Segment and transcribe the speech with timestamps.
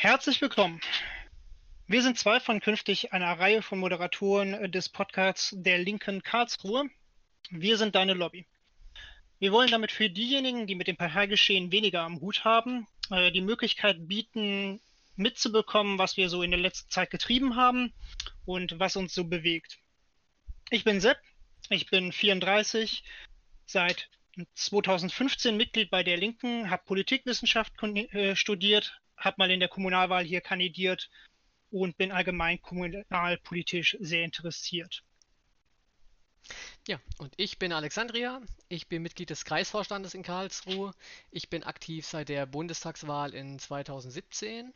[0.00, 0.80] Herzlich willkommen.
[1.88, 6.88] Wir sind zwei von künftig einer Reihe von Moderatoren äh, des Podcasts der Linken Karlsruhe.
[7.50, 8.46] Wir sind deine Lobby.
[9.40, 13.40] Wir wollen damit für diejenigen, die mit dem Parteigeschehen weniger am Hut haben, äh, die
[13.40, 14.80] Möglichkeit bieten,
[15.16, 17.92] mitzubekommen, was wir so in der letzten Zeit getrieben haben
[18.44, 19.80] und was uns so bewegt.
[20.70, 21.18] Ich bin Sepp,
[21.70, 23.02] ich bin 34,
[23.66, 24.08] seit
[24.54, 30.40] 2015 Mitglied bei der Linken, habe Politikwissenschaft äh, studiert, habe mal in der Kommunalwahl hier
[30.40, 31.10] kandidiert
[31.70, 35.02] und bin allgemein kommunalpolitisch sehr interessiert.
[36.86, 38.40] Ja, und ich bin Alexandria.
[38.68, 40.92] Ich bin Mitglied des Kreisvorstandes in Karlsruhe.
[41.30, 44.72] Ich bin aktiv seit der Bundestagswahl in 2017.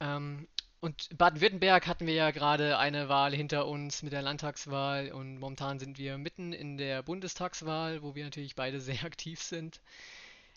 [0.00, 0.48] Ähm,
[0.80, 5.78] und Baden-Württemberg hatten wir ja gerade eine Wahl hinter uns mit der Landtagswahl und momentan
[5.78, 9.80] sind wir mitten in der Bundestagswahl, wo wir natürlich beide sehr aktiv sind.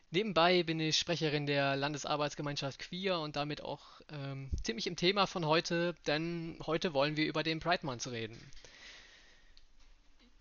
[0.10, 5.46] Nebenbei bin ich Sprecherin der Landesarbeitsgemeinschaft Queer und damit auch ähm, ziemlich im Thema von
[5.46, 8.40] heute, denn heute wollen wir über den Pride Month reden.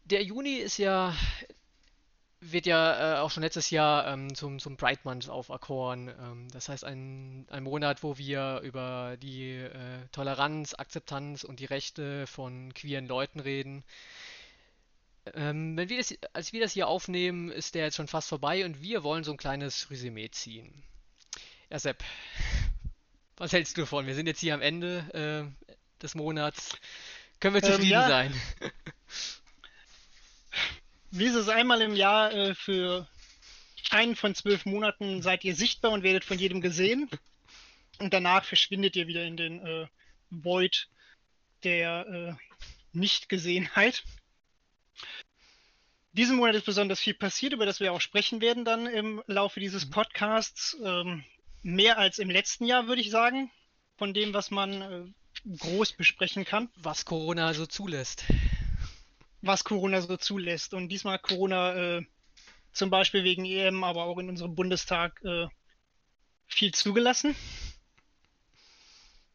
[0.04, 1.12] Der Juni ist ja,
[2.40, 6.10] wird ja äh, auch schon letztes Jahr ähm, zum, zum Pride Month auferkoren.
[6.10, 11.64] Ähm, das heißt, ein, ein Monat, wo wir über die äh, Toleranz, Akzeptanz und die
[11.64, 13.82] Rechte von queeren Leuten reden.
[15.34, 18.64] Ähm, wenn wir das, als wir das hier aufnehmen, ist der jetzt schon fast vorbei
[18.64, 20.84] und wir wollen so ein kleines Resümee ziehen.
[21.70, 22.02] Ja, Sepp,
[23.36, 24.06] was hältst du davon?
[24.06, 26.76] Wir sind jetzt hier am Ende äh, des Monats.
[27.40, 28.08] Können wir ähm, zufrieden ähm, ja.
[28.08, 28.40] sein?
[31.10, 33.06] Wie ist es einmal im Jahr äh, für
[33.90, 37.08] einen von zwölf Monaten seid ihr sichtbar und werdet von jedem gesehen.
[37.98, 39.86] Und danach verschwindet ihr wieder in den äh,
[40.30, 40.88] Void
[41.64, 42.34] der äh,
[42.92, 44.04] Nichtgesehenheit.
[46.12, 49.60] Diesen Monat ist besonders viel passiert, über das wir auch sprechen werden dann im Laufe
[49.60, 49.90] dieses mhm.
[49.90, 50.76] Podcasts.
[50.82, 51.24] Ähm,
[51.62, 53.50] mehr als im letzten Jahr, würde ich sagen,
[53.98, 56.70] von dem, was man äh, groß besprechen kann.
[56.76, 58.24] Was Corona so zulässt.
[59.42, 60.74] Was Corona so zulässt.
[60.74, 62.02] Und diesmal Corona äh,
[62.72, 65.48] zum Beispiel wegen EM, aber auch in unserem Bundestag äh,
[66.46, 67.34] viel zugelassen.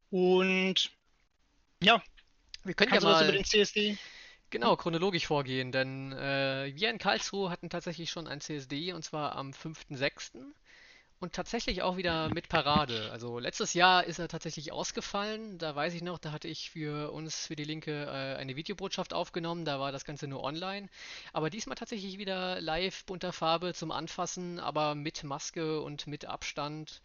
[0.10, 0.92] Und
[1.84, 2.02] ja,
[2.64, 3.98] wir können ja mal über den CSD
[4.52, 9.34] Genau, chronologisch vorgehen, denn äh, wir in Karlsruhe hatten tatsächlich schon ein CSD und zwar
[9.38, 10.44] am 5.6.
[11.22, 13.10] und tatsächlich auch wieder mit Parade.
[13.14, 15.58] Also letztes Jahr ist er tatsächlich ausgefallen.
[15.58, 19.14] Da weiß ich noch, da hatte ich für uns, für die Linke, äh, eine Videobotschaft
[19.14, 19.64] aufgenommen.
[19.64, 20.90] Da war das Ganze nur online.
[21.32, 27.02] Aber diesmal tatsächlich wieder live bunter Farbe zum Anfassen, aber mit Maske und mit Abstand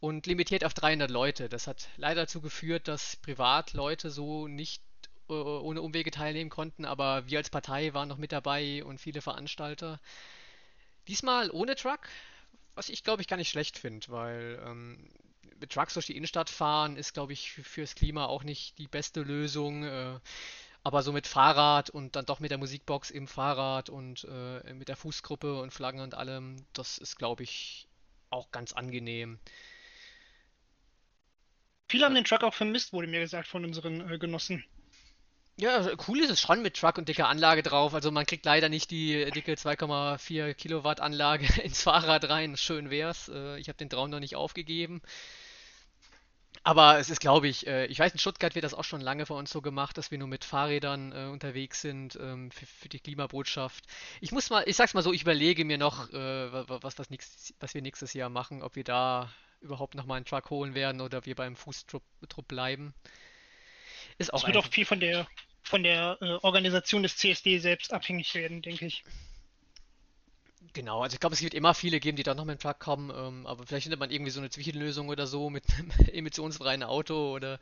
[0.00, 1.48] und limitiert auf 300 Leute.
[1.48, 4.82] Das hat leider dazu geführt, dass Privatleute so nicht
[5.28, 10.00] ohne Umwege teilnehmen konnten, aber wir als Partei waren noch mit dabei und viele Veranstalter.
[11.08, 12.08] Diesmal ohne Truck,
[12.74, 15.08] was ich glaube ich gar nicht schlecht finde, weil ähm,
[15.60, 19.22] mit Trucks durch die Innenstadt fahren ist glaube ich fürs Klima auch nicht die beste
[19.22, 19.84] Lösung.
[19.84, 20.18] Äh,
[20.86, 24.86] aber so mit Fahrrad und dann doch mit der Musikbox im Fahrrad und äh, mit
[24.86, 27.88] der Fußgruppe und Flaggen und allem, das ist glaube ich
[28.30, 29.40] auch ganz angenehm.
[31.88, 34.64] Viele haben den Truck auch vermisst, wurde mir gesagt von unseren äh, Genossen.
[35.58, 37.94] Ja, cool ist es schon mit Truck und dicker Anlage drauf.
[37.94, 42.58] Also man kriegt leider nicht die dicke 2,4 Kilowatt Anlage ins Fahrrad rein.
[42.58, 43.28] Schön wär's.
[43.28, 45.00] Äh, ich habe den Traum noch nicht aufgegeben.
[46.62, 49.24] Aber es ist, glaube ich, äh, ich weiß, in Stuttgart wird das auch schon lange
[49.24, 52.88] bei uns so gemacht, dass wir nur mit Fahrrädern äh, unterwegs sind ähm, für, für,
[52.88, 53.84] die Klimabotschaft.
[54.20, 57.06] Ich muss mal, ich sag's mal so, ich überlege mir noch, äh, was, was,
[57.60, 61.24] was wir nächstes Jahr machen, ob wir da überhaupt nochmal einen Truck holen werden oder
[61.24, 62.02] wir beim Fußtrupp
[62.48, 62.94] bleiben.
[64.18, 64.40] Ist auch.
[64.40, 65.26] Es wird auch viel von der
[65.66, 69.02] von der äh, Organisation des CSD selbst abhängig werden, denke ich.
[70.72, 72.78] Genau, also ich glaube, es wird immer viele geben, die da noch mit dem Truck
[72.78, 76.82] kommen, ähm, aber vielleicht findet man irgendwie so eine Zwischenlösung oder so mit einem emissionsfreien
[76.82, 77.58] Auto oder.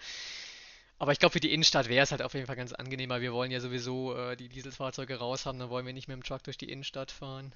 [0.98, 3.20] Aber ich glaube, für die Innenstadt wäre es halt auf jeden Fall ganz angenehmer.
[3.20, 6.22] Wir wollen ja sowieso äh, die Dieselfahrzeuge raus haben, dann wollen wir nicht mit dem
[6.22, 7.53] Truck durch die Innenstadt fahren.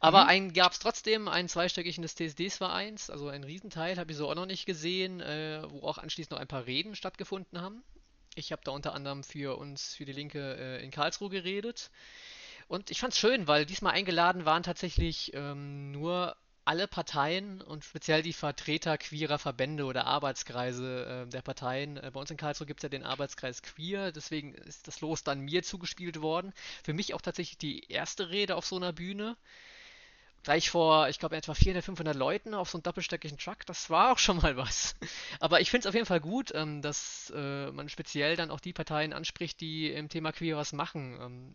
[0.00, 0.28] Aber mhm.
[0.28, 4.34] einen gab es trotzdem, einen zweistöckigen des TSD-Vereins, also ein Riesenteil, habe ich so auch
[4.34, 7.82] noch nicht gesehen, äh, wo auch anschließend noch ein paar Reden stattgefunden haben.
[8.34, 11.90] Ich habe da unter anderem für uns, für die Linke äh, in Karlsruhe geredet.
[12.66, 17.84] Und ich fand es schön, weil diesmal eingeladen waren tatsächlich ähm, nur alle Parteien und
[17.84, 21.98] speziell die Vertreter queerer Verbände oder Arbeitskreise äh, der Parteien.
[21.98, 25.22] Äh, bei uns in Karlsruhe gibt es ja den Arbeitskreis Queer, deswegen ist das Los
[25.24, 26.52] dann mir zugespielt worden.
[26.82, 29.36] Für mich auch tatsächlich die erste Rede auf so einer Bühne
[30.44, 33.66] gleich vor, ich glaube, etwa 400, 500 Leuten auf so einem doppelstöckigen Truck.
[33.66, 34.94] Das war auch schon mal was.
[35.40, 38.60] Aber ich finde es auf jeden Fall gut, ähm, dass äh, man speziell dann auch
[38.60, 41.18] die Parteien anspricht, die im Thema Queer was machen.
[41.20, 41.54] Ähm,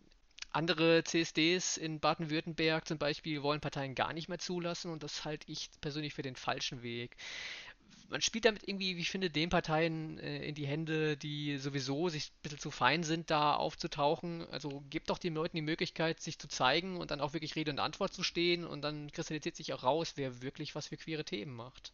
[0.52, 5.50] andere CSDs in Baden-Württemberg zum Beispiel wollen Parteien gar nicht mehr zulassen und das halte
[5.50, 7.16] ich persönlich für den falschen Weg.
[8.10, 12.08] Man spielt damit irgendwie, wie ich finde, den Parteien äh, in die Hände, die sowieso
[12.08, 14.46] sich ein bisschen zu fein sind, da aufzutauchen.
[14.50, 17.70] Also gebt doch den Leuten die Möglichkeit, sich zu zeigen und dann auch wirklich Rede
[17.70, 21.24] und Antwort zu stehen und dann kristallisiert sich auch raus, wer wirklich was für queere
[21.24, 21.92] Themen macht.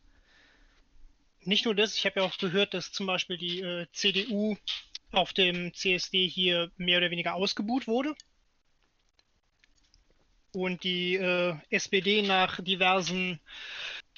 [1.42, 4.56] Nicht nur das, ich habe ja auch gehört, dass zum Beispiel die äh, CDU
[5.12, 8.14] auf dem CSD hier mehr oder weniger ausgebuht wurde
[10.56, 13.38] und die äh, SPD nach diversen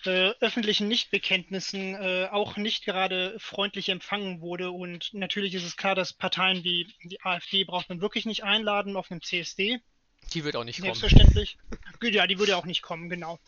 [0.04, 4.70] äh, öffentlichen Nichtbekenntnissen äh, auch nicht gerade freundlich empfangen wurde.
[4.70, 8.96] Und natürlich ist es klar, dass Parteien wie die AfD braucht man wirklich nicht einladen
[8.96, 9.80] auf einem CSD.
[10.32, 11.58] Die wird auch nicht Selbstverständlich.
[11.58, 11.78] kommen.
[11.80, 12.14] Selbstverständlich.
[12.14, 13.38] ja, die würde auch nicht kommen, genau.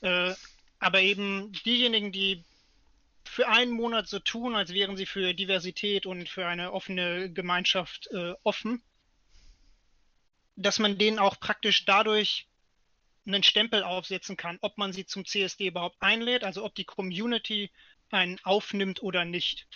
[0.00, 0.34] Äh,
[0.78, 2.42] aber eben diejenigen, die
[3.24, 8.08] für einen Monat so tun, als wären sie für Diversität und für eine offene Gemeinschaft
[8.12, 8.82] äh, offen,
[10.56, 12.46] dass man denen auch praktisch dadurch
[13.26, 17.70] einen Stempel aufsetzen kann, ob man sie zum CSD überhaupt einlädt, also ob die Community
[18.10, 19.66] einen aufnimmt oder nicht.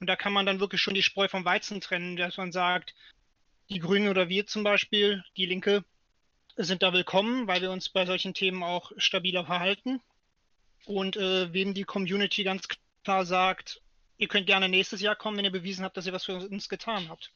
[0.00, 2.94] Und da kann man dann wirklich schon die Spreu vom Weizen trennen, dass man sagt,
[3.68, 5.84] die Grünen oder wir zum Beispiel, die Linke,
[6.56, 10.00] sind da willkommen, weil wir uns bei solchen Themen auch stabiler verhalten.
[10.86, 12.66] Und äh, wem die Community ganz
[13.04, 13.80] klar sagt,
[14.18, 16.68] ihr könnt gerne nächstes Jahr kommen, wenn ihr bewiesen habt, dass ihr was für uns
[16.68, 17.30] getan habt.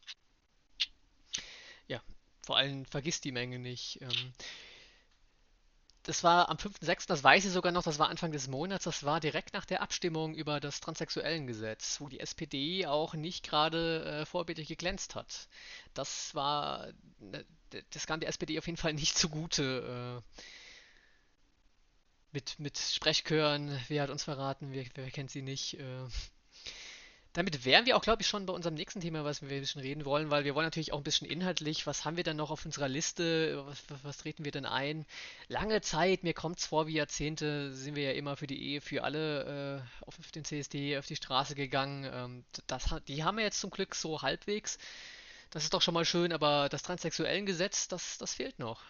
[1.87, 2.03] Ja,
[2.45, 4.01] vor allem vergisst die Menge nicht.
[4.01, 4.33] Ähm,
[6.05, 9.05] das war am 5.6., das weiß ich sogar noch, das war Anfang des Monats, das
[9.05, 14.27] war direkt nach der Abstimmung über das Transsexuellengesetz, wo die SPD auch nicht gerade äh,
[14.27, 15.49] vorbildlich geglänzt hat.
[15.95, 17.45] Das war, ne,
[17.91, 20.23] das kam der SPD auf jeden Fall nicht zugute.
[20.23, 20.43] Äh,
[22.33, 25.79] mit, mit Sprechchören, wer hat uns verraten, wer, wer kennt sie nicht.
[25.79, 26.07] Äh,
[27.35, 29.81] damit wären wir auch, glaube ich, schon bei unserem nächsten Thema, was wir ein bisschen
[29.81, 32.53] reden wollen, weil wir wollen natürlich auch ein bisschen inhaltlich, was haben wir dann noch
[32.53, 35.05] auf unserer Liste, was, was, was treten wir denn ein?
[35.49, 38.81] Lange Zeit, mir kommt es vor wie Jahrzehnte, sind wir ja immer für die Ehe
[38.81, 42.09] für alle äh, auf den CSD auf die Straße gegangen.
[42.13, 44.79] Ähm, das, die haben wir jetzt zum Glück so halbwegs.
[45.51, 48.81] Das ist doch schon mal schön, aber das transsexuellen Gesetz, das, das fehlt noch.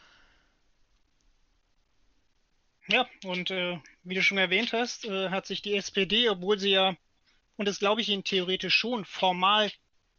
[2.89, 6.73] Ja, und äh, wie du schon erwähnt hast, äh, hat sich die SPD, obwohl sie
[6.73, 6.95] ja
[7.57, 9.71] und das glaube ich Ihnen theoretisch schon, formal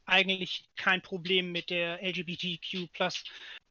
[0.05, 2.89] eigentlich kein Problem mit der LGBTQ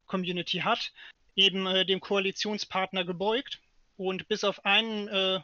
[0.06, 0.92] Community hat,
[1.36, 3.60] eben äh, dem Koalitionspartner gebeugt
[3.96, 5.40] und bis auf einen äh,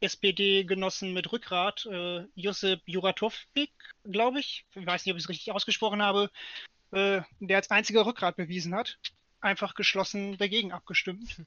[0.00, 3.72] SPD-Genossen mit Rückgrat, äh, Josip Juratovik,
[4.04, 6.30] glaube ich, ich weiß nicht, ob ich es richtig ausgesprochen habe,
[6.92, 8.98] äh, der als einziger Rückgrat bewiesen hat,
[9.40, 11.42] einfach geschlossen dagegen abgestimmt.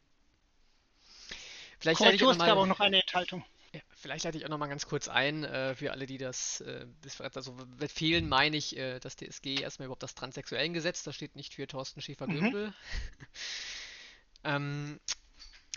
[1.79, 3.43] Vielleicht Korrektur ist aber auch noch eine Enthaltung.
[3.73, 6.61] Ja, vielleicht leite ich auch noch mal ganz kurz ein, äh, für alle, die das,
[6.61, 6.85] äh,
[7.33, 11.35] also mit fehlen meine ich äh, das TSG erstmal überhaupt das transsexuellen Gesetz, das steht
[11.35, 12.67] nicht für Thorsten Schäfer-Gümbel.
[12.67, 12.73] Mhm.
[14.43, 14.99] ähm,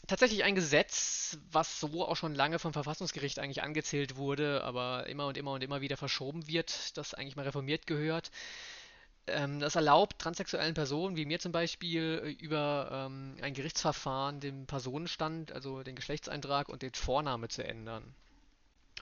[0.07, 5.27] tatsächlich ein Gesetz, was so auch schon lange vom Verfassungsgericht eigentlich angezählt wurde, aber immer
[5.27, 8.31] und immer und immer wieder verschoben wird, das eigentlich mal reformiert gehört.
[9.29, 14.67] Ähm, das erlaubt transsexuellen Personen, wie mir zum Beispiel, äh, über ähm, ein Gerichtsverfahren den
[14.67, 18.15] Personenstand, also den Geschlechtseintrag und den Vorname zu ändern.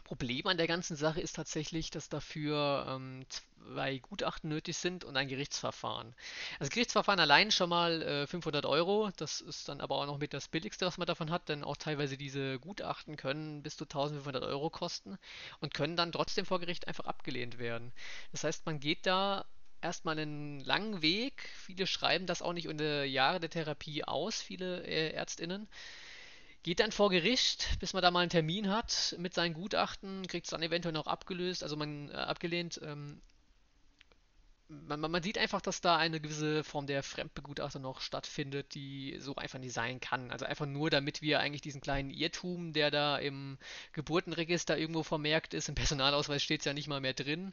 [0.04, 5.16] Problem an der ganzen Sache ist tatsächlich, dass dafür ähm, zwei Gutachten nötig sind und
[5.16, 6.14] ein Gerichtsverfahren.
[6.58, 10.34] Also Gerichtsverfahren allein schon mal äh, 500 Euro, das ist dann aber auch noch mit
[10.34, 14.42] das billigste, was man davon hat, denn auch teilweise diese Gutachten können bis zu 1500
[14.42, 15.16] Euro kosten
[15.60, 17.92] und können dann trotzdem vor Gericht einfach abgelehnt werden.
[18.32, 19.46] Das heißt, man geht da
[19.84, 21.48] erstmal einen langen Weg.
[21.54, 25.68] Viele schreiben das auch nicht unter Jahre der Therapie aus, viele äh, Ärztinnen.
[26.64, 30.46] Geht dann vor Gericht, bis man da mal einen Termin hat mit seinen Gutachten, kriegt
[30.46, 32.80] es dann eventuell noch abgelöst, also man äh, abgelehnt.
[32.82, 33.20] Ähm,
[34.86, 39.36] man, man, sieht einfach, dass da eine gewisse Form der Fremdbegutachtung noch stattfindet, die so
[39.36, 40.30] einfach nicht sein kann.
[40.30, 43.58] Also einfach nur, damit wir eigentlich diesen kleinen Irrtum, der da im
[43.92, 47.52] Geburtenregister irgendwo vermerkt ist, im Personalausweis steht es ja nicht mal mehr drin,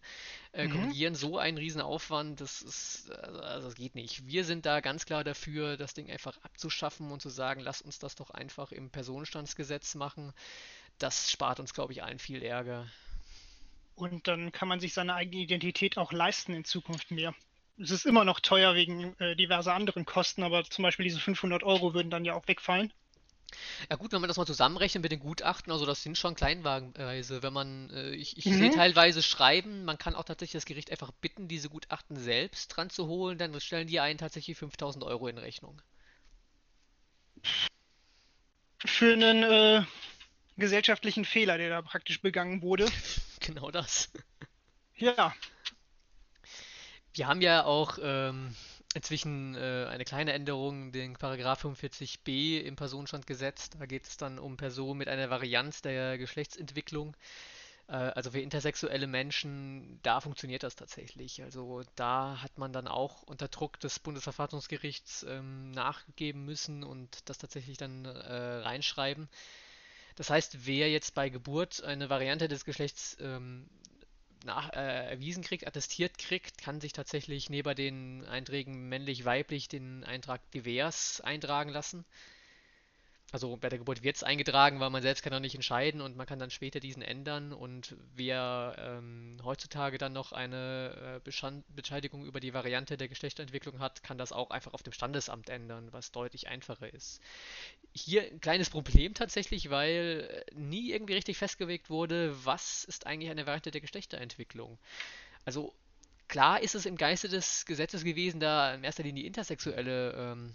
[0.53, 0.71] äh, mhm.
[0.71, 1.15] korrigieren.
[1.15, 4.25] So einen Riesenaufwand, das ist, also das geht nicht.
[4.25, 7.99] Wir sind da ganz klar dafür, das Ding einfach abzuschaffen und zu sagen, lass uns
[7.99, 10.33] das doch einfach im Personenstandsgesetz machen.
[10.97, 12.87] Das spart uns, glaube ich, allen viel Ärger.
[13.95, 17.35] Und dann kann man sich seine eigene Identität auch leisten in Zukunft mehr.
[17.77, 21.63] Es ist immer noch teuer wegen äh, diverser anderen Kosten, aber zum Beispiel diese 500
[21.63, 22.93] Euro würden dann ja auch wegfallen.
[23.89, 27.43] Ja gut, wenn man das mal zusammenrechnet mit den Gutachten, also das sind schon Kleinwagenpreise.
[27.43, 28.57] Wenn man, äh, ich, ich mhm.
[28.57, 32.89] sehe teilweise Schreiben, man kann auch tatsächlich das Gericht einfach bitten, diese Gutachten selbst dran
[32.89, 35.81] zu holen, dann stellen die einen tatsächlich 5000 Euro in Rechnung.
[38.85, 39.83] Für einen äh,
[40.57, 42.87] gesellschaftlichen Fehler, der da praktisch begangen wurde.
[43.45, 44.09] genau das.
[44.95, 45.33] Ja.
[47.13, 48.55] Wir haben ja auch ähm,
[48.93, 53.71] inzwischen äh, eine kleine Änderung, den Paragraph 45b im Personenstandgesetz.
[53.71, 57.15] Da geht es dann um Personen mit einer Varianz der Geschlechtsentwicklung.
[57.87, 61.43] Äh, also für intersexuelle Menschen, da funktioniert das tatsächlich.
[61.43, 67.37] Also da hat man dann auch unter Druck des Bundesverfassungsgerichts ähm, nachgeben müssen und das
[67.37, 69.27] tatsächlich dann äh, reinschreiben.
[70.21, 73.67] Das heißt, wer jetzt bei Geburt eine Variante des Geschlechts ähm,
[74.45, 80.39] nach, äh, erwiesen kriegt, attestiert kriegt, kann sich tatsächlich neben den Einträgen männlich-weiblich den Eintrag
[80.51, 82.05] divers eintragen lassen.
[83.31, 86.17] Also bei der Geburt wird es eingetragen, weil man selbst kann noch nicht entscheiden und
[86.17, 87.53] man kann dann später diesen ändern.
[87.53, 94.03] Und wer ähm, heutzutage dann noch eine äh, Bescheidigung über die Variante der Geschlechterentwicklung hat,
[94.03, 97.21] kann das auch einfach auf dem Standesamt ändern, was deutlich einfacher ist.
[97.93, 103.45] Hier ein kleines Problem tatsächlich, weil nie irgendwie richtig festgelegt wurde, was ist eigentlich eine
[103.45, 104.77] Variante der Geschlechterentwicklung.
[105.45, 105.73] Also
[106.27, 110.53] klar ist es im Geiste des Gesetzes gewesen, da in erster Linie intersexuelle ähm,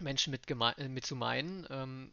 [0.00, 1.66] Menschen mit, äh, mit zu meinen.
[1.70, 2.12] Ähm,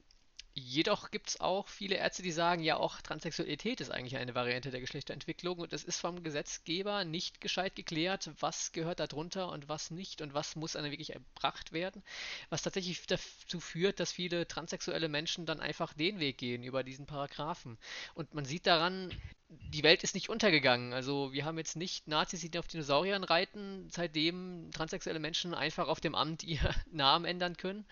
[0.57, 4.71] jedoch gibt es auch viele Ärzte, die sagen, ja, auch Transsexualität ist eigentlich eine Variante
[4.71, 9.91] der Geschlechterentwicklung und es ist vom Gesetzgeber nicht gescheit geklärt, was gehört darunter und was
[9.91, 12.03] nicht und was muss dann wirklich erbracht werden,
[12.49, 17.05] was tatsächlich dazu führt, dass viele transsexuelle Menschen dann einfach den Weg gehen über diesen
[17.05, 17.77] Paragraphen.
[18.15, 19.13] Und man sieht daran,
[19.49, 20.91] die Welt ist nicht untergegangen.
[20.91, 25.99] Also wir haben jetzt nicht Nazis, die auf Dinosauriern reiten, seitdem transsexuelle Menschen einfach auf
[25.99, 26.59] dem Amt ihr
[26.91, 27.85] Namen ändern können.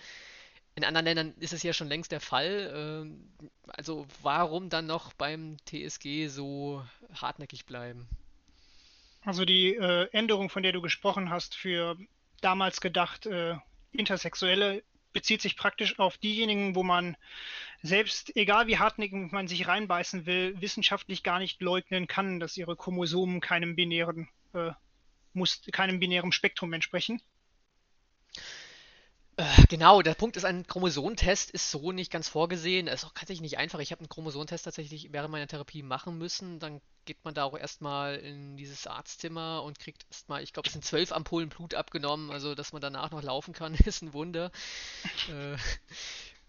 [0.75, 2.71] In anderen Ländern ist es ja schon längst der Fall.
[2.75, 3.31] Ähm,
[3.67, 8.07] also warum dann noch beim TSG so hartnäckig bleiben?
[9.23, 11.97] Also die äh, Änderung, von der du gesprochen hast, für
[12.41, 13.55] damals gedacht äh,
[13.91, 17.15] Intersexuelle, bezieht sich praktisch auf diejenigen, wo man
[17.81, 22.75] selbst, egal wie hartnäckig man sich reinbeißen will, wissenschaftlich gar nicht leugnen kann, dass ihre
[22.75, 24.71] Chromosomen keinem binären, äh,
[25.31, 27.21] muss, keinem binären Spektrum entsprechen.
[29.37, 32.87] Äh, genau, der Punkt ist, ein Chromosomtest ist so nicht ganz vorgesehen.
[32.87, 33.79] Es ist auch tatsächlich nicht einfach.
[33.79, 36.59] Ich habe einen Chromosomtest tatsächlich während meiner Therapie machen müssen.
[36.59, 40.73] Dann geht man da auch erstmal in dieses Arztzimmer und kriegt erstmal, ich glaube, es
[40.73, 42.31] sind zwölf Ampullen Blut abgenommen.
[42.31, 44.51] Also, dass man danach noch laufen kann, ist ein Wunder.
[45.29, 45.57] Äh,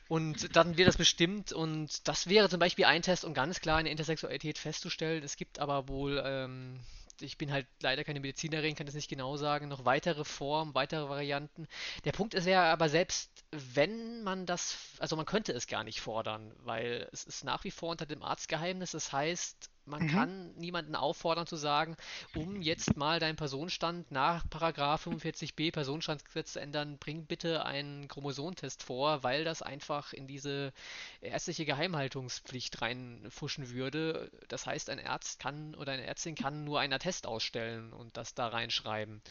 [0.09, 3.79] und dann wird das bestimmt und das wäre zum Beispiel ein Test, um ganz klar
[3.79, 5.25] eine Intersexualität festzustellen.
[5.25, 6.79] Es gibt aber wohl ähm,
[7.21, 11.09] ich bin halt leider keine Medizinerin, kann das nicht genau sagen, noch weitere Formen, weitere
[11.09, 11.67] Varianten.
[12.05, 16.01] Der Punkt ist ja aber selbst, wenn man das, also man könnte es gar nicht
[16.01, 18.93] fordern, weil es ist nach wie vor unter dem Arztgeheimnis.
[18.93, 20.09] Das heißt, man mhm.
[20.09, 21.97] kann niemanden auffordern zu sagen,
[22.35, 28.83] um jetzt mal deinen Personenstand nach Paragraph 45b Personenstandsgesetz zu ändern, bring bitte einen Chromosontest
[28.83, 30.73] vor, weil das einfach in diese
[31.21, 34.31] ärztliche Geheimhaltungspflicht reinfuschen würde.
[34.49, 38.35] Das heißt, ein Arzt kann oder eine Ärztin kann nur einen Attest ausstellen und das
[38.35, 39.23] da reinschreiben.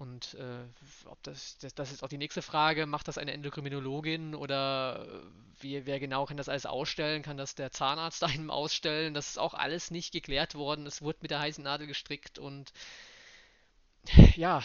[0.00, 0.64] Und äh,
[1.04, 5.06] ob das, das, das ist auch die nächste Frage, macht das eine Endokrinologin oder
[5.60, 7.22] wie, wer genau kann das alles ausstellen?
[7.22, 9.12] Kann das der Zahnarzt einem ausstellen?
[9.12, 10.86] Das ist auch alles nicht geklärt worden.
[10.86, 12.72] Es wurde mit der heißen Nadel gestrickt und
[14.36, 14.62] ja,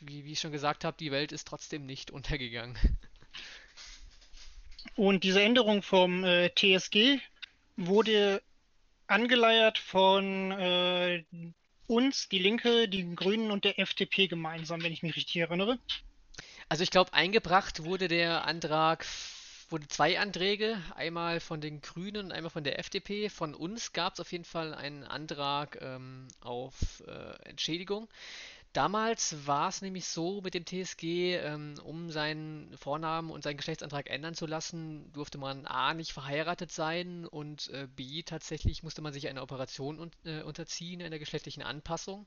[0.00, 2.78] wie, wie ich schon gesagt habe, die Welt ist trotzdem nicht untergegangen.
[4.96, 7.20] Und diese Änderung vom äh, TSG
[7.76, 8.42] wurde
[9.06, 11.24] angeleiert von äh,
[11.88, 15.78] uns, die Linke, die Grünen und der FDP gemeinsam, wenn ich mich richtig erinnere.
[16.68, 19.06] Also ich glaube, eingebracht wurde der Antrag,
[19.70, 23.30] wurde zwei Anträge, einmal von den Grünen und einmal von der FDP.
[23.30, 28.08] Von uns gab es auf jeden Fall einen Antrag ähm, auf äh, Entschädigung.
[28.74, 34.10] Damals war es nämlich so mit dem TSG, ähm, um seinen Vornamen und seinen Geschlechtsantrag
[34.10, 39.14] ändern zu lassen, durfte man A nicht verheiratet sein und äh, B tatsächlich musste man
[39.14, 42.26] sich einer Operation un äh, unterziehen, einer geschlechtlichen Anpassung,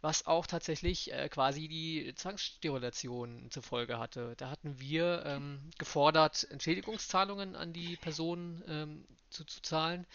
[0.00, 4.34] was auch tatsächlich äh, quasi die Zwangssterilation zur Folge hatte.
[4.36, 10.06] Da hatten wir ähm, gefordert, Entschädigungszahlungen an die Person ähm, zu, zu zahlen,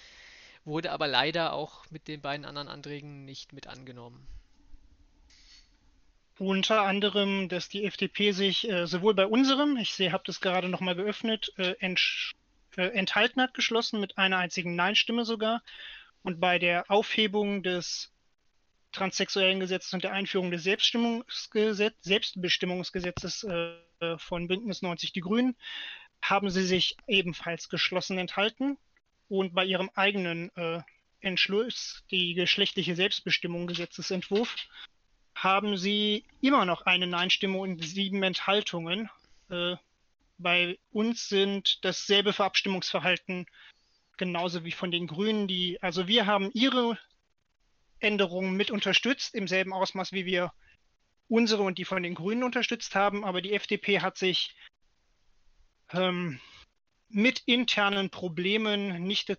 [0.63, 4.25] wurde aber leider auch mit den beiden anderen Anträgen nicht mit angenommen.
[6.39, 10.69] Unter anderem, dass die FDP sich äh, sowohl bei unserem, ich sehe, habe das gerade
[10.69, 11.75] nochmal geöffnet, äh,
[12.77, 15.62] äh, enthalten hat, geschlossen, mit einer einzigen Nein-Stimme sogar.
[16.24, 18.13] Und bei der Aufhebung des
[18.93, 25.58] transsexuellen Gesetzes und der Einführung des Selbstbestimmungsgesetz Selbstbestimmungsgesetzes äh, von Bündnis 90 Die Grünen
[26.22, 28.77] haben sie sich ebenfalls geschlossen enthalten.
[29.27, 30.79] Und bei ihrem eigenen äh,
[31.19, 34.55] Entschluss, die geschlechtliche Selbstbestimmung Gesetzesentwurf,
[35.43, 39.10] haben sie immer noch eine Nein-Stimme und sieben Enthaltungen.
[39.50, 39.75] Äh,
[40.38, 43.46] bei uns sind dasselbe für Abstimmungsverhalten
[44.17, 46.98] genauso wie von den Grünen, die, also wir haben ihre
[48.00, 50.51] Änderungen mit unterstützt im selben Ausmaß, wie wir
[51.27, 54.55] unsere und die von den Grünen unterstützt haben, aber die FDP hat sich
[55.93, 56.39] ähm,
[57.08, 59.36] mit internen Problemen nicht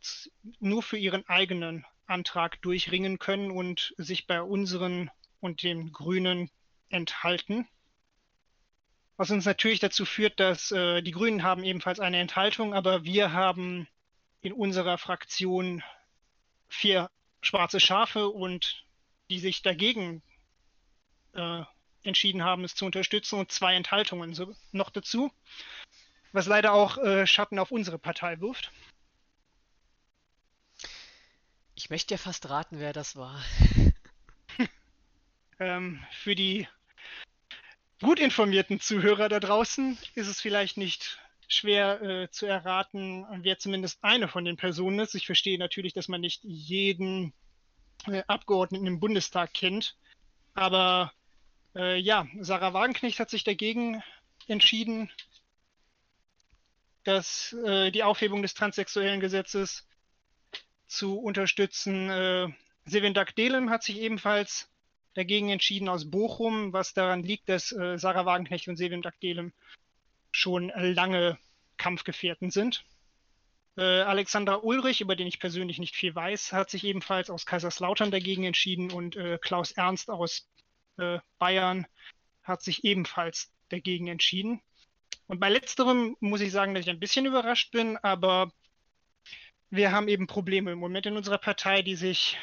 [0.60, 6.50] nur für ihren eigenen Antrag durchringen können und sich bei unseren und den Grünen
[6.88, 7.68] enthalten.
[9.16, 13.32] Was uns natürlich dazu führt, dass äh, die Grünen haben ebenfalls eine Enthaltung, aber wir
[13.32, 13.86] haben
[14.40, 15.82] in unserer Fraktion
[16.68, 17.10] vier
[17.42, 18.84] schwarze Schafe und
[19.28, 20.22] die sich dagegen
[21.34, 21.62] äh,
[22.02, 25.30] entschieden haben, es zu unterstützen und zwei Enthaltungen so, noch dazu,
[26.32, 28.72] was leider auch äh, Schatten auf unsere Partei wirft.
[31.74, 33.42] Ich möchte ja fast raten, wer das war.
[35.60, 36.66] Ähm, für die
[38.02, 44.02] gut informierten Zuhörer da draußen ist es vielleicht nicht schwer äh, zu erraten, wer zumindest
[44.02, 45.14] eine von den Personen ist.
[45.14, 47.32] Ich verstehe natürlich, dass man nicht jeden
[48.06, 49.96] äh, Abgeordneten im Bundestag kennt.
[50.54, 51.12] Aber
[51.74, 54.02] äh, ja, Sarah Wagenknecht hat sich dagegen
[54.46, 55.10] entschieden,
[57.04, 59.86] dass äh, die Aufhebung des transsexuellen Gesetzes
[60.86, 62.10] zu unterstützen.
[62.10, 62.48] Äh,
[62.84, 64.70] Sevin Delem hat sich ebenfalls
[65.14, 69.52] dagegen entschieden aus Bochum, was daran liegt, dass äh, Sarah Wagenknecht und Sevin Delem
[70.30, 71.38] schon lange
[71.76, 72.84] Kampfgefährten sind.
[73.76, 78.10] Äh, Alexander Ulrich, über den ich persönlich nicht viel weiß, hat sich ebenfalls aus Kaiserslautern
[78.10, 80.48] dagegen entschieden und äh, Klaus Ernst aus
[80.98, 81.86] äh, Bayern
[82.42, 84.60] hat sich ebenfalls dagegen entschieden.
[85.26, 88.52] Und bei letzterem muss ich sagen, dass ich ein bisschen überrascht bin, aber
[89.70, 92.36] wir haben eben Probleme im Moment in unserer Partei, die sich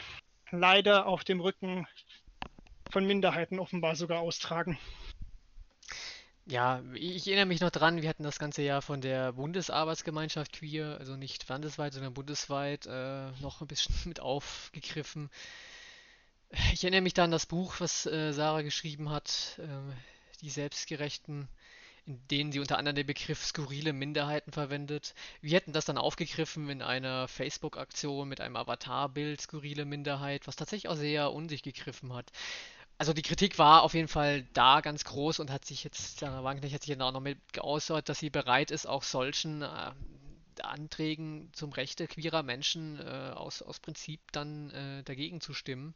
[0.51, 1.85] leider auf dem Rücken
[2.97, 4.75] von Minderheiten offenbar sogar austragen.
[6.47, 10.97] Ja, ich erinnere mich noch dran, wir hatten das ganze Jahr von der Bundesarbeitsgemeinschaft Queer,
[10.97, 15.29] also nicht landesweit, sondern bundesweit, äh, noch ein bisschen mit aufgegriffen.
[16.73, 19.67] Ich erinnere mich da an das Buch, was äh, Sarah geschrieben hat, äh,
[20.41, 21.47] die Selbstgerechten
[22.07, 25.13] in denen sie unter anderem den Begriff skurrile Minderheiten verwendet.
[25.41, 30.89] Wir hätten das dann aufgegriffen in einer Facebook-Aktion mit einem Avatarbild skurrile Minderheit, was tatsächlich
[30.89, 32.31] auch sehr unsicht gegriffen hat.
[32.97, 36.43] Also die Kritik war auf jeden Fall da ganz groß und hat sich jetzt, Sarah
[36.43, 39.91] Wagenknecht hat sich dann auch noch mit geäußert, dass sie bereit ist, auch solchen äh,
[40.63, 45.93] Anträgen zum Rechte queerer Menschen äh, aus, aus Prinzip dann äh, dagegen zu stimmen.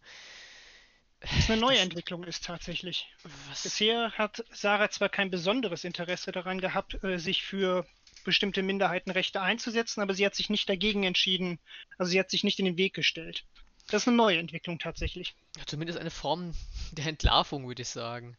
[1.21, 3.07] Was eine neue Entwicklung ist tatsächlich.
[3.49, 3.63] Was?
[3.63, 7.85] Bisher hat Sarah zwar kein besonderes Interesse daran gehabt, äh, sich für
[8.23, 11.59] bestimmte Minderheitenrechte einzusetzen, aber sie hat sich nicht dagegen entschieden,
[11.97, 13.43] also sie hat sich nicht in den Weg gestellt.
[13.91, 15.35] Das ist eine neue Entwicklung tatsächlich.
[15.57, 16.53] Ja, zumindest eine Form
[16.91, 18.37] der Entlarvung, würde ich sagen.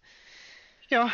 [0.88, 1.10] Ja,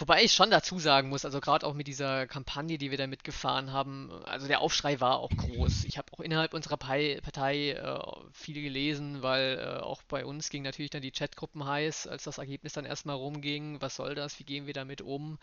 [0.00, 3.06] Wobei ich schon dazu sagen muss, also gerade auch mit dieser Kampagne, die wir da
[3.06, 5.84] mitgefahren haben, also der Aufschrei war auch groß.
[5.84, 7.98] Ich habe auch innerhalb unserer Partei, äh,
[8.32, 12.38] viel gelesen, weil äh, auch bei uns ging natürlich dann die Chatgruppen heiß, als das
[12.38, 13.82] Ergebnis dann erstmal rumging.
[13.82, 14.38] Was soll das?
[14.38, 15.38] Wie gehen wir damit um?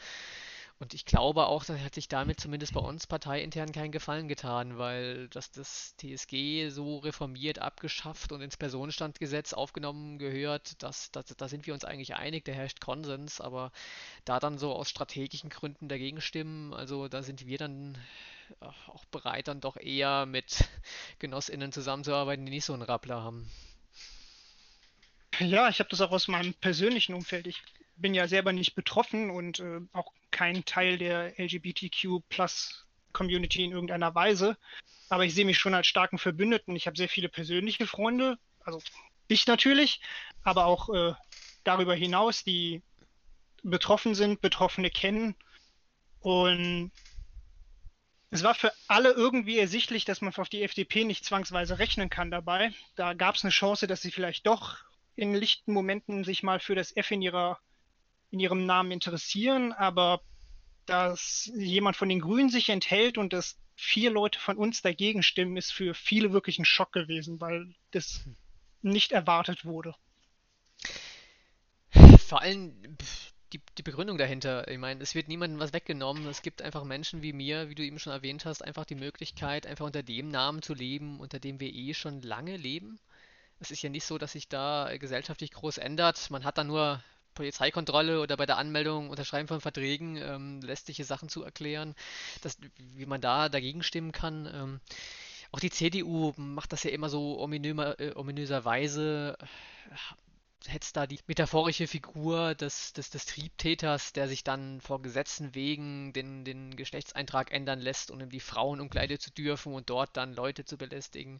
[0.79, 4.77] Und ich glaube auch, das hat sich damit zumindest bei uns parteiintern keinen Gefallen getan,
[4.77, 11.47] weil dass das TSG so reformiert, abgeschafft und ins Personenstandgesetz aufgenommen gehört, das, das, da
[11.47, 13.71] sind wir uns eigentlich einig, da herrscht Konsens, aber
[14.23, 17.97] da dann so aus strategischen Gründen dagegen stimmen, also da sind wir dann
[18.87, 20.63] auch bereit, dann doch eher mit
[21.19, 23.49] GenossInnen zusammenzuarbeiten, die nicht so einen Rappler haben.
[25.39, 27.47] Ja, ich habe das auch aus meinem persönlichen Umfeld.
[27.47, 27.61] Ich
[27.97, 32.21] bin ja selber nicht betroffen und äh, auch kein Teil der LGBTQ
[33.13, 34.57] Community in irgendeiner Weise.
[35.09, 36.75] Aber ich sehe mich schon als starken Verbündeten.
[36.75, 38.81] Ich habe sehr viele persönliche Freunde, also
[39.27, 40.01] ich natürlich,
[40.43, 41.13] aber auch äh,
[41.63, 42.81] darüber hinaus, die
[43.63, 45.35] betroffen sind, Betroffene kennen.
[46.19, 46.91] Und
[48.29, 52.31] es war für alle irgendwie ersichtlich, dass man auf die FDP nicht zwangsweise rechnen kann
[52.31, 52.71] dabei.
[52.95, 54.77] Da gab es eine Chance, dass sie vielleicht doch
[55.15, 57.59] in lichten Momenten sich mal für das F in ihrer
[58.31, 60.21] in ihrem Namen interessieren, aber
[60.85, 65.57] dass jemand von den Grünen sich enthält und dass vier Leute von uns dagegen stimmen,
[65.57, 68.25] ist für viele wirklich ein Schock gewesen, weil das
[68.81, 69.93] nicht erwartet wurde.
[72.27, 72.97] Vor allem
[73.53, 74.67] die, die Begründung dahinter.
[74.67, 76.25] Ich meine, es wird niemandem was weggenommen.
[76.27, 79.65] Es gibt einfach Menschen wie mir, wie du eben schon erwähnt hast, einfach die Möglichkeit,
[79.65, 82.99] einfach unter dem Namen zu leben, unter dem wir eh schon lange leben.
[83.59, 86.29] Es ist ja nicht so, dass sich da gesellschaftlich groß ändert.
[86.29, 87.01] Man hat da nur
[87.37, 91.93] Polizeikontrolle oder bei der Anmeldung, Unterschreiben von Verträgen, ähm, lästige Sachen zu erklären,
[92.41, 94.49] dass, wie man da dagegen stimmen kann.
[94.51, 94.79] Ähm,
[95.51, 99.95] auch die CDU macht das ja immer so ominö äh, ominöserweise, äh,
[100.67, 106.13] hetzt da die metaphorische Figur des, des, des Triebtäters, der sich dann vor Gesetzen wegen
[106.13, 110.75] den, den Geschlechtseintrag ändern lässt, um die Frauenumkleide zu dürfen und dort dann Leute zu
[110.75, 111.39] belästigen.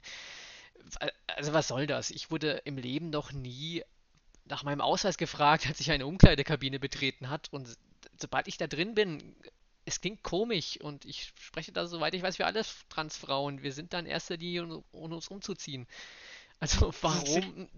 [1.25, 2.11] Also was soll das?
[2.11, 3.83] Ich wurde im Leben noch nie
[4.49, 7.47] nach meinem Ausweis gefragt, als ich eine Umkleidekabine betreten hat.
[7.51, 7.77] Und
[8.19, 9.35] sobald ich da drin bin,
[9.85, 13.63] es klingt komisch und ich spreche da, soweit ich weiß, für alle Transfrauen.
[13.63, 15.87] Wir sind da in erster Linie, um uns umzuziehen.
[16.59, 17.69] Also warum?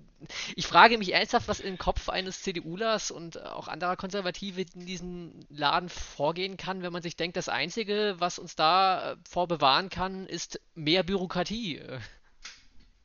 [0.56, 5.40] Ich frage mich ernsthaft, was im Kopf eines CDUlers und auch anderer Konservative in diesem
[5.50, 10.26] Laden vorgehen kann, wenn man sich denkt, das Einzige, was uns da äh, vorbewahren kann,
[10.26, 11.82] ist mehr Bürokratie.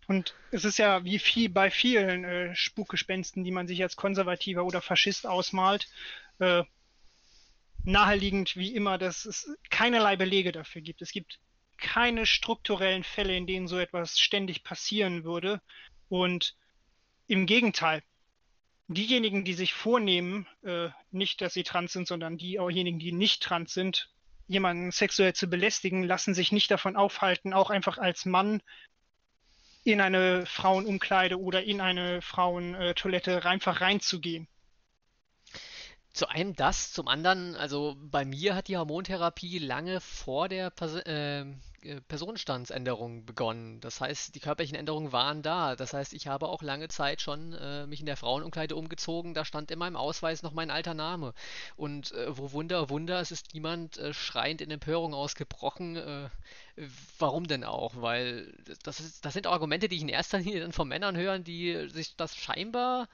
[0.06, 4.64] Und es ist ja wie viel bei vielen äh, Spukgespensten, die man sich als Konservativer
[4.64, 5.88] oder Faschist ausmalt,
[6.38, 6.64] äh,
[7.84, 11.02] naheliegend wie immer, dass es keinerlei Belege dafür gibt.
[11.02, 11.38] Es gibt
[11.76, 15.60] keine strukturellen Fälle, in denen so etwas ständig passieren würde.
[16.08, 16.54] Und
[17.26, 18.02] im Gegenteil,
[18.88, 23.72] diejenigen, die sich vornehmen, äh, nicht, dass sie trans sind, sondern diejenigen, die nicht trans
[23.72, 24.10] sind,
[24.46, 28.62] jemanden sexuell zu belästigen, lassen sich nicht davon aufhalten, auch einfach als Mann
[29.84, 34.48] in eine Frauenumkleide oder in eine Frauentoilette einfach reinzugehen.
[36.14, 40.94] Zu einem das, zum anderen, also bei mir hat die Hormontherapie lange vor der Pers
[40.94, 41.44] äh,
[41.84, 43.80] äh, Personenstandsänderung begonnen.
[43.80, 45.76] Das heißt, die körperlichen Änderungen waren da.
[45.76, 49.34] Das heißt, ich habe auch lange Zeit schon äh, mich in der Frauenumkleide umgezogen.
[49.34, 51.34] Da stand in meinem Ausweis noch mein alter Name.
[51.76, 55.96] Und äh, wo Wunder, Wunder, es ist niemand äh, schreiend in Empörung ausgebrochen.
[55.96, 56.28] Äh,
[57.18, 58.00] warum denn auch?
[58.00, 61.38] Weil das, ist, das sind Argumente, die ich in erster Linie dann von Männern höre,
[61.38, 63.08] die sich das scheinbar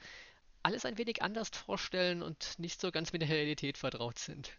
[0.63, 4.53] alles ein wenig anders vorstellen und nicht so ganz mit der Realität vertraut sind.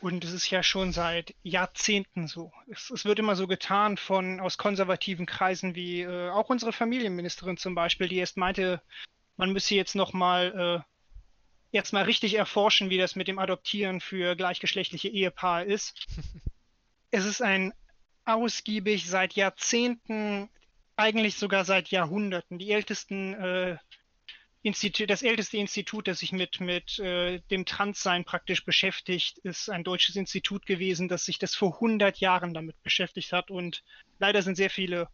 [0.00, 2.52] Und es ist ja schon seit Jahrzehnten so.
[2.70, 7.58] Es, es wird immer so getan von aus konservativen Kreisen wie äh, auch unsere Familienministerin
[7.58, 8.80] zum Beispiel, die erst meinte,
[9.36, 10.90] man müsse jetzt noch mal äh,
[11.72, 16.06] jetzt mal richtig erforschen, wie das mit dem Adoptieren für gleichgeschlechtliche Ehepaare ist.
[17.10, 17.72] es ist ein
[18.24, 20.48] ausgiebig seit Jahrzehnten,
[20.96, 22.58] eigentlich sogar seit Jahrhunderten.
[22.58, 23.76] Die ältesten äh,
[24.62, 29.84] Institut, das älteste Institut, das sich mit, mit äh, dem Transsein praktisch beschäftigt, ist ein
[29.84, 33.50] deutsches Institut gewesen, das sich das vor 100 Jahren damit beschäftigt hat.
[33.50, 33.82] Und
[34.18, 35.08] leider sind sehr viele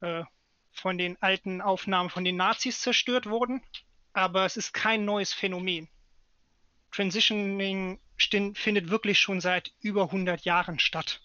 [0.00, 0.24] äh,
[0.72, 3.62] von den alten Aufnahmen von den Nazis zerstört worden.
[4.14, 5.88] Aber es ist kein neues Phänomen.
[6.90, 8.00] Transitioning
[8.54, 11.20] findet wirklich schon seit über 100 Jahren statt.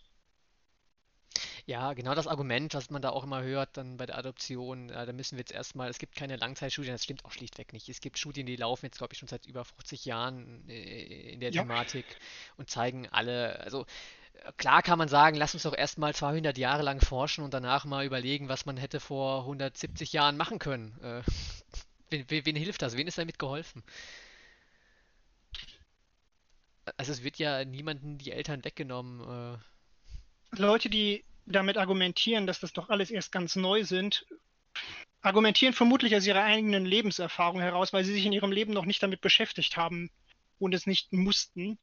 [1.69, 5.05] Ja, genau das Argument, was man da auch immer hört, dann bei der Adoption, äh,
[5.05, 7.87] da müssen wir jetzt erstmal, es gibt keine Langzeitstudien, das stimmt auch schlichtweg nicht.
[7.87, 11.39] Es gibt Studien, die laufen jetzt, glaube ich, schon seit über 50 Jahren äh, in
[11.39, 11.61] der ja.
[11.61, 12.05] Thematik
[12.57, 13.85] und zeigen alle, also
[14.43, 17.85] äh, klar kann man sagen, lass uns doch erstmal 200 Jahre lang forschen und danach
[17.85, 20.99] mal überlegen, was man hätte vor 170 Jahren machen können.
[21.03, 21.21] Äh,
[22.09, 22.97] wen, wen, hilft das?
[22.97, 23.83] Wen ist damit geholfen?
[26.97, 29.59] Also es wird ja niemanden die Eltern weggenommen.
[29.61, 30.59] Äh.
[30.59, 34.25] Leute, die damit argumentieren, dass das doch alles erst ganz neu sind,
[35.21, 39.03] argumentieren vermutlich aus ihrer eigenen Lebenserfahrung heraus, weil sie sich in ihrem Leben noch nicht
[39.03, 40.11] damit beschäftigt haben
[40.59, 41.77] und es nicht mussten.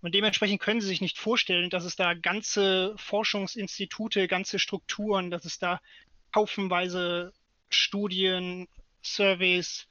[0.00, 5.44] Und dementsprechend können sie sich nicht vorstellen, dass es da ganze Forschungsinstitute, ganze Strukturen, dass
[5.44, 5.80] es da
[6.34, 7.32] haufenweise
[7.68, 8.66] Studien,
[9.02, 9.86] Surveys,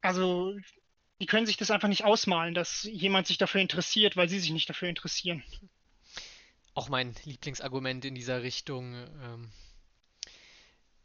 [0.00, 0.56] also
[1.20, 4.50] die können sich das einfach nicht ausmalen, dass jemand sich dafür interessiert, weil sie sich
[4.52, 5.42] nicht dafür interessieren
[6.76, 8.94] auch mein Lieblingsargument in dieser Richtung.
[8.94, 9.50] Ähm,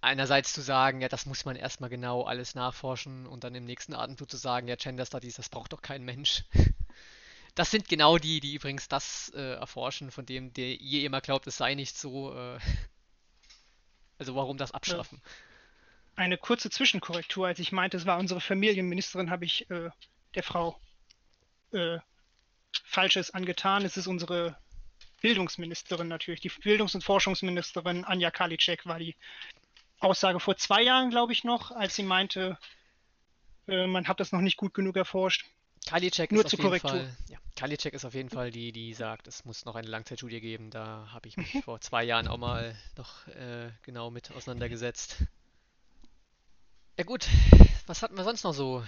[0.02, 3.94] einerseits zu sagen, ja, das muss man erstmal genau alles nachforschen und dann im nächsten
[3.94, 6.44] Atemzug zu sagen, ja, Gender Studies, das braucht doch kein Mensch.
[7.54, 11.46] Das sind genau die, die übrigens das äh, erforschen, von dem der ihr immer glaubt,
[11.48, 12.34] es sei nicht so.
[12.34, 12.60] Äh,
[14.18, 15.22] also warum das abschaffen?
[16.16, 19.90] Eine kurze Zwischenkorrektur, als ich meinte, es war unsere Familienministerin, habe ich äh,
[20.34, 20.80] der Frau
[21.74, 22.00] äh,
[22.86, 23.84] Falsches angetan.
[23.84, 24.56] Es ist unsere
[25.22, 29.16] Bildungsministerin natürlich, die Bildungs- und Forschungsministerin Anja Karliczek war die
[30.00, 32.58] Aussage vor zwei Jahren, glaube ich, noch, als sie meinte,
[33.68, 35.46] äh, man hat das noch nicht gut genug erforscht.
[35.88, 39.28] Karliczek Nur ist, auf jeden Fall, ja, Karliczek ist auf jeden Fall die, die sagt,
[39.28, 40.70] es muss noch eine Langzeitstudie geben.
[40.70, 45.24] Da habe ich mich vor zwei Jahren auch mal noch äh, genau mit auseinandergesetzt.
[46.98, 47.28] Ja gut,
[47.88, 48.84] was hatten wir sonst noch so?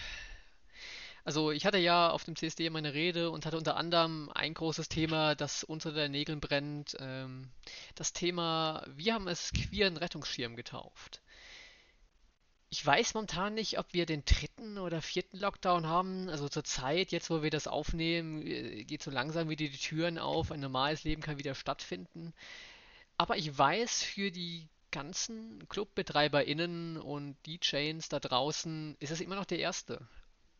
[1.25, 4.89] Also ich hatte ja auf dem CSD meine Rede und hatte unter anderem ein großes
[4.89, 6.97] Thema, das unter den Nägeln brennt.
[6.99, 7.49] Ähm,
[7.95, 11.21] das Thema, wir haben es queeren Rettungsschirm getauft.
[12.69, 16.27] Ich weiß momentan nicht, ob wir den dritten oder vierten Lockdown haben.
[16.27, 20.17] Also zur Zeit, jetzt wo wir das aufnehmen, äh, geht so langsam wieder die Türen
[20.19, 20.51] auf.
[20.51, 22.33] Ein normales Leben kann wieder stattfinden.
[23.15, 29.45] Aber ich weiß, für die ganzen ClubbetreiberInnen und DJs da draußen ist es immer noch
[29.45, 30.05] der erste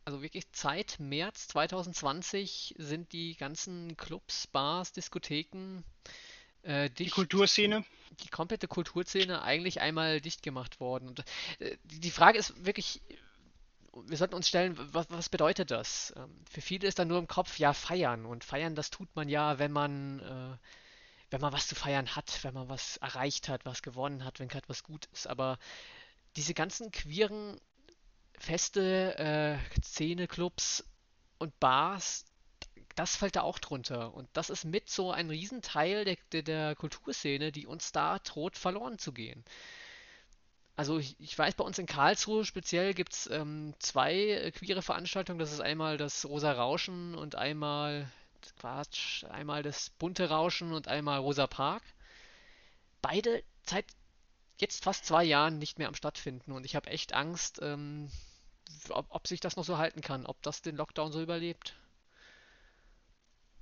[0.04, 5.82] also wirklich seit März 2020 sind die ganzen Clubs, Bars, Diskotheken
[6.62, 7.84] äh, dicht, die Kulturszene?
[8.20, 11.08] Die komplette Kulturszene eigentlich einmal dicht gemacht worden.
[11.08, 11.24] Und,
[11.58, 13.02] äh, die Frage ist wirklich,
[13.92, 16.12] wir sollten uns stellen, was, was bedeutet das?
[16.16, 18.26] Ähm, für viele ist dann nur im Kopf, ja, feiern.
[18.26, 20.56] Und feiern, das tut man ja, wenn man, äh,
[21.30, 24.48] wenn man was zu feiern hat, wenn man was erreicht hat, was gewonnen hat, wenn
[24.48, 25.26] gerade was gut ist.
[25.26, 25.58] Aber
[26.36, 27.60] diese ganzen queeren
[28.38, 30.84] Feste, äh, Szeneclubs
[31.38, 32.24] und Bars,
[32.94, 34.14] das fällt da auch drunter.
[34.14, 38.56] Und das ist mit so ein Riesenteil der, der, der Kulturszene, die uns da droht
[38.56, 39.44] verloren zu gehen.
[40.76, 45.38] Also ich, ich weiß, bei uns in Karlsruhe speziell gibt es ähm, zwei queere Veranstaltungen.
[45.38, 48.10] Das ist einmal das Rosa Rauschen und einmal,
[48.58, 51.82] Quatsch, einmal das bunte Rauschen und einmal Rosa Park.
[53.02, 53.86] Beide seit
[54.58, 58.10] jetzt fast zwei Jahren nicht mehr am stattfinden und ich habe echt Angst, ähm,
[58.88, 61.74] ob, ob sich das noch so halten kann, ob das den Lockdown so überlebt.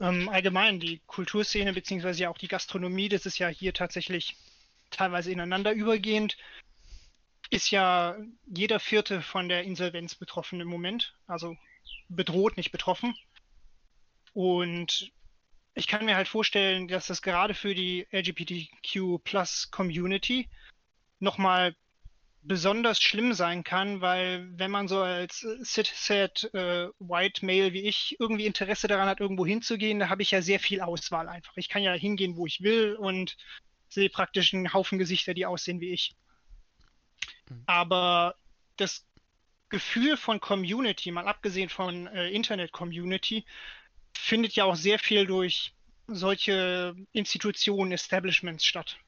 [0.01, 4.37] Ähm, allgemein, die Kulturszene beziehungsweise ja auch die Gastronomie, das ist ja hier tatsächlich
[4.91, 6.37] teilweise ineinander übergehend,
[7.51, 11.15] ist ja jeder Vierte von der Insolvenz betroffen im Moment.
[11.27, 11.57] Also
[12.09, 13.15] bedroht, nicht betroffen.
[14.33, 15.13] Und
[15.75, 20.49] ich kann mir halt vorstellen, dass das gerade für die LGBTQ Plus Community
[21.23, 21.75] nochmal
[22.43, 28.17] besonders schlimm sein kann, weil wenn man so als Sit-Set äh, White Male wie ich
[28.19, 31.57] irgendwie Interesse daran hat, irgendwo hinzugehen, da habe ich ja sehr viel Auswahl einfach.
[31.57, 33.37] Ich kann ja hingehen, wo ich will und
[33.89, 36.17] sehe praktisch einen Haufen Gesichter, die aussehen wie ich.
[37.49, 37.63] Mhm.
[37.67, 38.35] Aber
[38.77, 39.07] das
[39.69, 43.45] Gefühl von Community, mal abgesehen von äh, Internet-Community,
[44.15, 45.73] findet ja auch sehr viel durch
[46.09, 48.99] solche Institutionen, Establishments statt.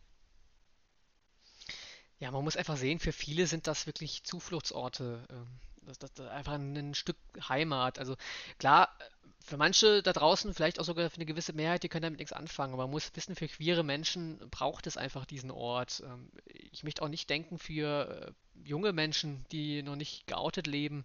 [2.20, 5.26] Ja, man muss einfach sehen, für viele sind das wirklich Zufluchtsorte.
[5.30, 5.46] Ähm,
[5.86, 7.16] das, das, das einfach ein Stück
[7.48, 7.98] Heimat.
[7.98, 8.16] Also
[8.58, 8.96] klar,
[9.44, 12.32] für manche da draußen, vielleicht auch sogar für eine gewisse Mehrheit, die können damit nichts
[12.32, 12.72] anfangen.
[12.72, 16.02] Aber man muss wissen, für queere Menschen braucht es einfach diesen Ort.
[16.06, 21.04] Ähm, ich möchte auch nicht denken für äh, junge Menschen, die noch nicht geoutet leben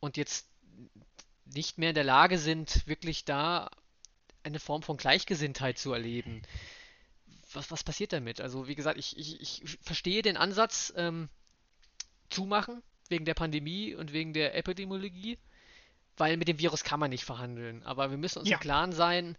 [0.00, 0.46] und jetzt
[1.44, 3.70] nicht mehr in der Lage sind, wirklich da
[4.42, 6.42] eine Form von Gleichgesinntheit zu erleben
[7.56, 8.40] was, was passiert damit?
[8.40, 11.28] Also, wie gesagt, ich, ich, ich verstehe den Ansatz, ähm,
[12.30, 15.38] zumachen, wegen der Pandemie und wegen der Epidemiologie,
[16.16, 17.82] weil mit dem Virus kann man nicht verhandeln.
[17.84, 18.56] Aber wir müssen uns ja.
[18.56, 19.36] im Klaren sein,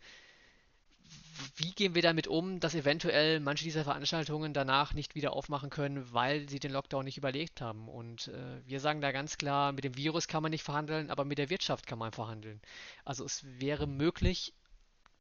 [1.56, 6.12] wie gehen wir damit um, dass eventuell manche dieser Veranstaltungen danach nicht wieder aufmachen können,
[6.12, 7.88] weil sie den Lockdown nicht überlegt haben.
[7.88, 11.26] Und äh, wir sagen da ganz klar, mit dem Virus kann man nicht verhandeln, aber
[11.26, 12.62] mit der Wirtschaft kann man verhandeln.
[13.06, 14.54] Also es wäre möglich,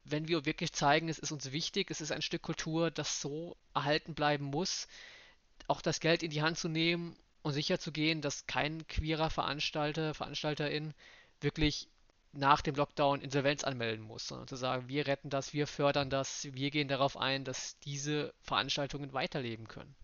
[0.09, 3.57] wenn wir wirklich zeigen, es ist uns wichtig, es ist ein Stück Kultur, das so
[3.75, 4.88] erhalten bleiben muss,
[5.66, 9.31] auch das Geld in die Hand zu nehmen und sicher zu gehen, dass kein queerer
[9.31, 10.95] Veranstalter, Veranstalterin
[11.40, 11.88] wirklich
[12.33, 16.49] nach dem Lockdown Insolvenz anmelden muss, sondern zu sagen, wir retten das, wir fördern das,
[16.53, 19.95] wir gehen darauf ein, dass diese Veranstaltungen weiterleben können.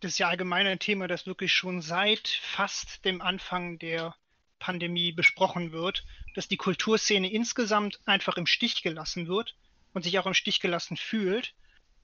[0.00, 4.14] Das ist ja allgemein ein Thema, das wirklich schon seit fast dem Anfang der
[4.58, 9.56] Pandemie besprochen wird, dass die Kulturszene insgesamt einfach im Stich gelassen wird
[9.92, 11.54] und sich auch im Stich gelassen fühlt.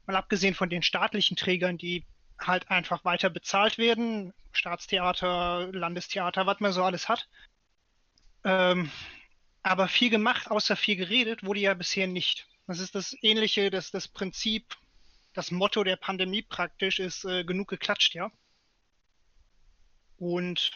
[0.07, 2.05] Mal abgesehen von den staatlichen Trägern, die
[2.39, 7.29] halt einfach weiter bezahlt werden, Staatstheater, Landestheater, was man so alles hat.
[8.45, 8.91] Ähm,
[9.63, 12.47] aber viel gemacht, außer viel geredet, wurde ja bisher nicht.
[12.67, 14.77] Das ist das Ähnliche, dass das Prinzip,
[15.33, 18.31] das Motto der Pandemie praktisch ist, äh, genug geklatscht, ja.
[20.19, 20.71] Und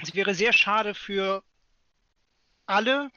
[0.00, 1.42] es wäre sehr schade für
[2.66, 3.10] alle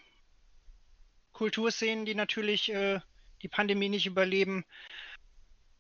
[1.33, 2.99] Kulturszenen, die natürlich äh,
[3.41, 4.65] die Pandemie nicht überleben.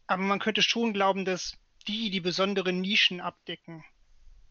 [0.07, 1.57] Aber man könnte schon glauben, dass
[1.87, 3.83] die, die besondere Nischen abdecken,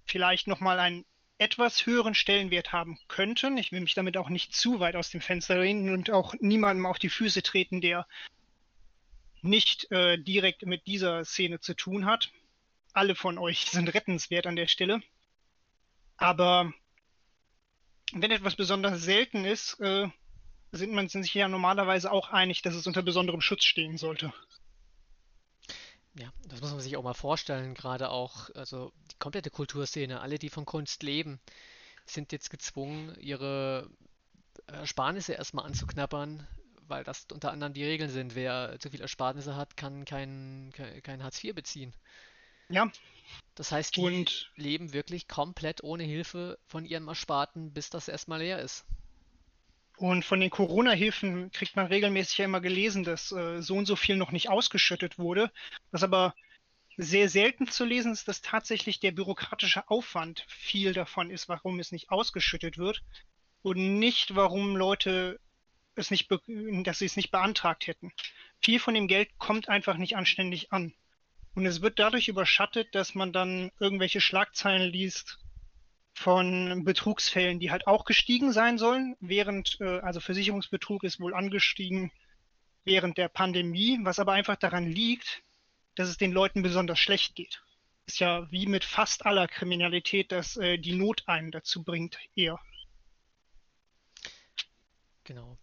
[0.06, 1.04] vielleicht nochmal einen
[1.38, 3.58] etwas höheren Stellenwert haben könnten.
[3.58, 6.86] Ich will mich damit auch nicht zu weit aus dem Fenster reden und auch niemandem
[6.86, 8.06] auf die Füße treten, der
[9.40, 12.30] nicht äh, direkt mit dieser Szene zu tun hat.
[12.92, 15.00] Alle von euch sind rettenswert an der Stelle.
[16.18, 16.72] Aber
[18.12, 20.08] wenn etwas besonders selten ist, äh,
[20.72, 24.32] sind man sich ja normalerweise auch einig, dass es unter besonderem Schutz stehen sollte.
[26.14, 30.38] Ja, das muss man sich auch mal vorstellen, gerade auch, also die komplette Kulturszene, alle,
[30.38, 31.40] die von Kunst leben,
[32.04, 33.88] sind jetzt gezwungen, ihre
[34.66, 36.46] Ersparnisse erstmal anzuknabbern,
[36.88, 38.34] weil das unter anderem die Regeln sind.
[38.34, 41.94] Wer zu viel Ersparnisse hat, kann kein, kein Hartz IV beziehen.
[42.68, 42.90] Ja.
[43.54, 48.40] Das heißt, die und leben wirklich komplett ohne Hilfe von ihrem Ersparten, bis das erstmal
[48.40, 48.84] leer ist.
[49.96, 53.96] Und von den Corona-Hilfen kriegt man regelmäßig ja immer gelesen, dass äh, so und so
[53.96, 55.50] viel noch nicht ausgeschüttet wurde.
[55.90, 56.34] Was aber
[56.96, 61.90] sehr selten zu lesen ist, dass tatsächlich der bürokratische Aufwand viel davon ist, warum es
[61.90, 63.02] nicht ausgeschüttet wird
[63.62, 65.40] und nicht, warum Leute
[65.96, 68.12] es nicht, dass sie es nicht beantragt hätten.
[68.60, 70.94] Viel von dem Geld kommt einfach nicht anständig an.
[71.58, 75.40] Und es wird dadurch überschattet, dass man dann irgendwelche Schlagzeilen liest,
[76.14, 82.12] von Betrugsfällen, die halt auch gestiegen sein sollen, während, äh, also Versicherungsbetrug ist wohl angestiegen
[82.84, 85.42] während der Pandemie, was aber einfach daran liegt,
[85.96, 87.60] dass es den Leuten besonders schlecht geht.
[88.06, 92.60] Ist ja wie mit fast aller Kriminalität, dass äh, die Not einen dazu bringt, eher.
[95.24, 95.58] Genau.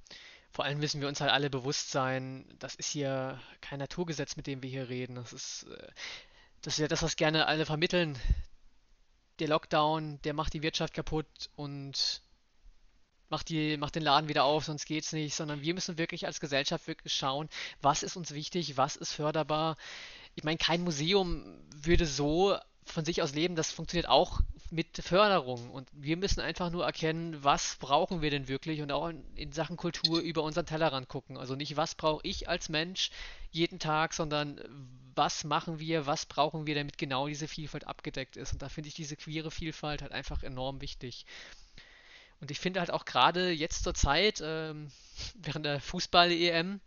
[0.55, 4.47] Vor allem müssen wir uns halt alle bewusst sein, das ist hier kein Naturgesetz, mit
[4.47, 5.15] dem wir hier reden.
[5.15, 5.87] Das ist, äh,
[6.61, 8.17] das ist ja das, was gerne alle vermitteln.
[9.39, 12.21] Der Lockdown, der macht die Wirtschaft kaputt und
[13.27, 16.39] macht, die, macht den Laden wieder auf, sonst geht's nicht, sondern wir müssen wirklich als
[16.39, 17.49] Gesellschaft wirklich schauen,
[17.81, 19.75] was ist uns wichtig, was ist förderbar.
[20.35, 25.69] Ich meine, kein Museum würde so von sich aus leben, das funktioniert auch mit Förderung.
[25.71, 29.77] Und wir müssen einfach nur erkennen, was brauchen wir denn wirklich und auch in, Sachen
[29.77, 31.37] Kultur über unseren Tellerrand gucken.
[31.37, 33.11] Also nicht, was brauche ich als Mensch
[33.51, 34.59] jeden Tag, sondern
[35.15, 38.53] was machen wir, was brauchen wir, damit genau diese Vielfalt abgedeckt ist.
[38.53, 41.25] Und da finde ich diese queere Vielfalt halt einfach enorm wichtig.
[42.41, 44.91] Und ich finde halt auch gerade jetzt zur Zeit, ähm,
[45.35, 46.81] während der Fußball-EM,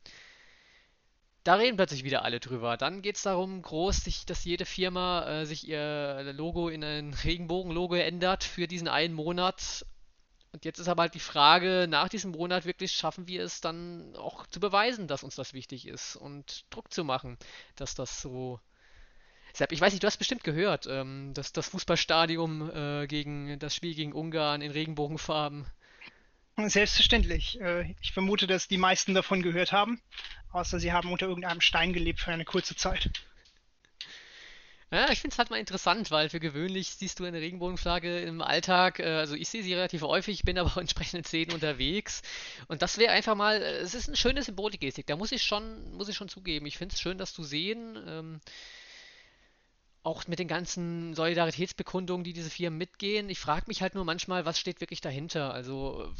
[1.45, 2.77] da reden plötzlich wieder alle drüber.
[2.77, 7.15] Dann geht es darum, groß, sich, dass jede Firma äh, sich ihr Logo in ein
[7.25, 9.87] Regenbogen-Logo ändert für diesen einen Monat.
[10.53, 14.17] Und jetzt ist aber halt die Frage, nach diesem Monat wirklich schaffen wir es dann
[14.17, 17.37] auch zu beweisen, dass uns das wichtig ist und Druck zu machen,
[17.77, 18.59] dass das so
[19.53, 23.75] Sepp, ich weiß nicht, du hast bestimmt gehört, ähm, dass das Fußballstadion äh, gegen das
[23.75, 25.67] Spiel gegen Ungarn in Regenbogenfarben.
[26.67, 27.61] Selbstverständlich.
[27.61, 30.03] Äh, ich vermute, dass die meisten davon gehört haben,
[30.51, 33.11] außer sie haben unter irgendeinem Stein gelebt für eine kurze Zeit.
[34.91, 38.41] Ja, ich finde es halt mal interessant, weil für gewöhnlich siehst du eine Regenbogenflagge im
[38.41, 42.23] Alltag, äh, also ich sehe sie relativ häufig, bin aber auch entsprechend in Szenen unterwegs.
[42.67, 45.93] Und das wäre einfach mal, äh, es ist eine schöne Symbolikgestik, da muss ich schon,
[45.93, 46.67] muss ich schon zugeben.
[46.67, 48.41] Ich finde es schön, das zu sehen.
[50.09, 53.29] Auch mit den ganzen Solidaritätsbekundungen, die diese Firmen mitgehen.
[53.29, 55.53] Ich frage mich halt nur manchmal, was steht wirklich dahinter?
[55.53, 56.11] Also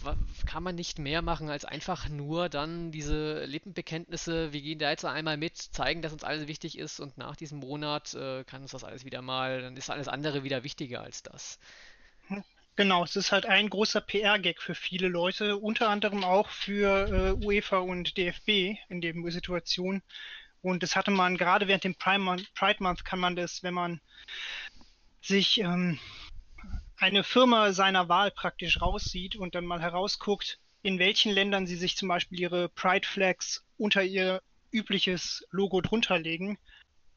[0.45, 5.07] kann man nicht mehr machen, als einfach nur dann diese Lippenbekenntnisse, wir gehen da jetzt
[5.07, 8.73] einmal mit, zeigen, dass uns alles wichtig ist und nach diesem Monat äh, kann uns
[8.73, 11.59] das alles wieder mal, dann ist alles andere wieder wichtiger als das.
[12.77, 17.09] Genau, es ist halt ein großer PR-Gag für viele Leute, unter anderem auch für
[17.41, 20.03] äh, UEFA und DFB in der Situation,
[20.63, 24.01] und das hatte man gerade während dem Pride Month, kann man das, wenn man
[25.21, 25.99] sich ähm,
[26.97, 31.97] eine Firma seiner Wahl praktisch raussieht und dann mal herausguckt, in welchen Ländern sie sich
[31.97, 34.43] zum Beispiel ihre Pride Flags unter ihr
[34.73, 36.59] übliches Logo drunter legen.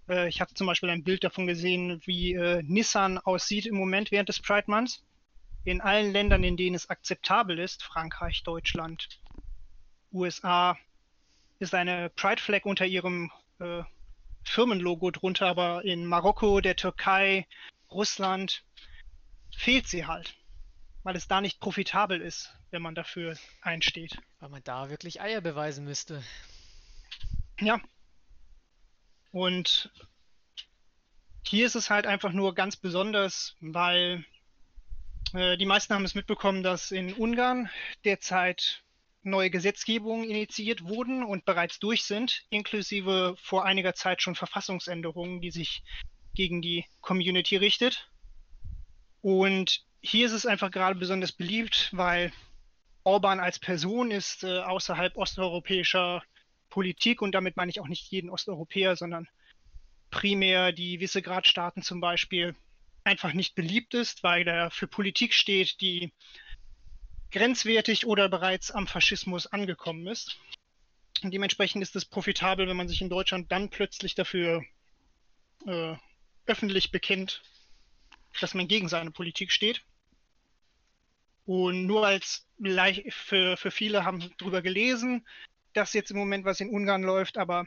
[0.07, 4.11] Äh, ich habe zum Beispiel ein Bild davon gesehen, wie äh, Nissan aussieht im Moment
[4.11, 5.03] während des Pride Months.
[5.63, 9.21] In allen Ländern, in denen es akzeptabel ist, Frankreich, Deutschland,
[10.11, 10.77] USA,
[11.61, 13.83] ist eine Pride Flag unter ihrem äh,
[14.43, 17.47] Firmenlogo drunter, aber in Marokko, der Türkei,
[17.91, 18.63] Russland
[19.55, 20.35] fehlt sie halt,
[21.03, 24.17] weil es da nicht profitabel ist, wenn man dafür einsteht.
[24.39, 26.23] Weil man da wirklich Eier beweisen müsste.
[27.59, 27.79] Ja.
[29.31, 29.91] Und
[31.45, 34.25] hier ist es halt einfach nur ganz besonders, weil
[35.33, 37.69] äh, die meisten haben es mitbekommen, dass in Ungarn
[38.03, 38.83] derzeit
[39.23, 45.51] neue Gesetzgebungen initiiert wurden und bereits durch sind, inklusive vor einiger Zeit schon Verfassungsänderungen, die
[45.51, 45.83] sich
[46.33, 48.09] gegen die Community richtet.
[49.21, 52.31] Und hier ist es einfach gerade besonders beliebt, weil
[53.03, 56.23] Orban als Person ist äh, außerhalb osteuropäischer
[56.69, 59.27] Politik und damit meine ich auch nicht jeden Osteuropäer, sondern
[60.09, 62.55] primär die Visegrad-Staaten zum Beispiel
[63.03, 66.11] einfach nicht beliebt ist, weil er für Politik steht, die
[67.31, 70.37] grenzwertig oder bereits am Faschismus angekommen ist.
[71.23, 74.63] Und dementsprechend ist es profitabel, wenn man sich in Deutschland dann plötzlich dafür
[75.65, 75.95] äh,
[76.45, 77.41] öffentlich bekennt,
[78.39, 79.83] dass man gegen seine Politik steht.
[81.45, 82.47] Und nur als
[83.09, 85.25] für, für viele haben darüber gelesen,
[85.73, 87.65] dass jetzt im Moment was in Ungarn läuft, aber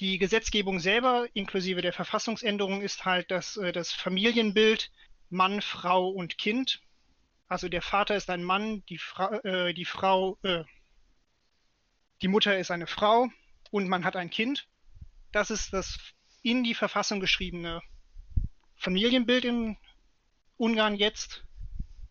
[0.00, 4.90] die Gesetzgebung selber, inklusive der Verfassungsänderung, ist halt, dass äh, das Familienbild
[5.30, 6.80] Mann, Frau und Kind
[7.48, 10.64] also der Vater ist ein Mann, die, Fra äh, die Frau, äh,
[12.22, 13.28] die Mutter ist eine Frau
[13.70, 14.66] und man hat ein Kind.
[15.32, 15.98] Das ist das
[16.42, 17.82] in die Verfassung geschriebene
[18.76, 19.76] Familienbild in
[20.56, 21.44] Ungarn jetzt.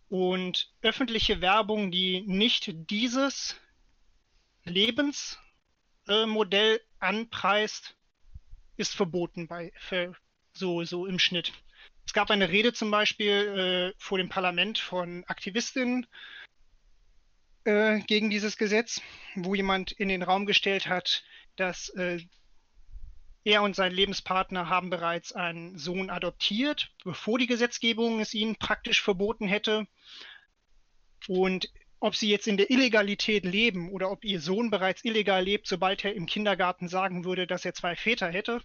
[0.07, 3.59] Und öffentliche Werbung, die nicht dieses
[4.63, 7.97] Lebensmodell äh, anpreist,
[8.77, 10.15] ist verboten bei für,
[10.53, 11.53] so, so im Schnitt.
[12.15, 16.07] Es gab eine Rede zum Beispiel äh, vor dem Parlament von Aktivistinnen
[17.65, 19.01] äh, gegen dieses Gesetz,
[19.35, 21.25] wo jemand in den Raum gestellt hat,
[21.57, 22.21] dass äh,
[23.43, 29.01] Er und sein Lebenspartner haben bereits einen Sohn adoptiert, bevor die Gesetzgebung es ihnen praktisch
[29.01, 29.85] verboten hätte.
[31.27, 35.67] Und ob sie jetzt in der Illegalität leben oder ob ihr Sohn bereits illegal lebt,
[35.67, 38.61] sobald er im Kindergarten sagen würde, dass er zwei Väter hätte,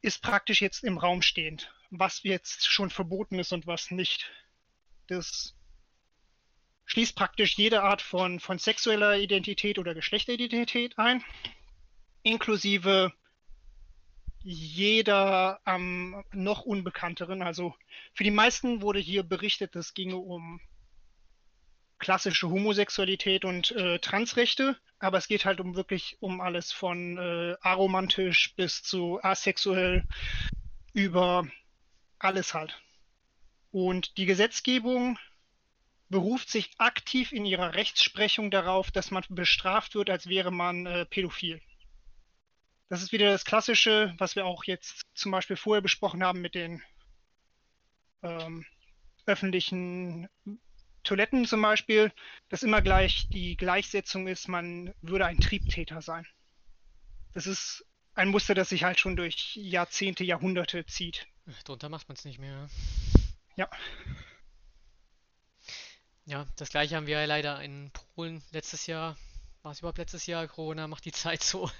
[0.00, 4.30] ist praktisch jetzt im Raum stehend, was jetzt schon verboten ist und was nicht.
[5.06, 5.54] Das
[6.86, 11.22] schließt praktisch jede Art von, von sexueller Identität oder Geschlechteridentität ein,
[12.22, 13.12] inklusive
[14.42, 17.42] jeder ähm, noch unbekannteren.
[17.42, 17.74] Also
[18.14, 20.60] für die meisten wurde hier berichtet, es ginge um
[21.98, 27.56] klassische Homosexualität und äh, Transrechte, aber es geht halt um wirklich um alles von äh,
[27.60, 30.04] aromantisch bis zu asexuell
[30.92, 31.46] über
[32.18, 32.80] alles halt.
[33.70, 35.18] Und die Gesetzgebung
[36.08, 41.04] beruft sich aktiv in ihrer Rechtsprechung darauf, dass man bestraft wird, als wäre man äh,
[41.04, 41.60] pädophil.
[42.88, 46.54] Das ist wieder das Klassische, was wir auch jetzt zum Beispiel vorher besprochen haben mit
[46.54, 46.82] den
[48.22, 48.64] ähm,
[49.26, 50.28] öffentlichen
[51.04, 52.12] Toiletten zum Beispiel,
[52.48, 56.26] dass immer gleich die Gleichsetzung ist, man würde ein Triebtäter sein.
[57.34, 61.26] Das ist ein Muster, das sich halt schon durch Jahrzehnte, Jahrhunderte zieht.
[61.64, 62.68] Drunter macht man es nicht mehr.
[63.56, 63.68] Ja.
[66.26, 69.16] Ja, das gleiche haben wir ja leider in Polen letztes Jahr.
[69.62, 70.46] War es überhaupt letztes Jahr?
[70.46, 71.70] Corona macht die Zeit so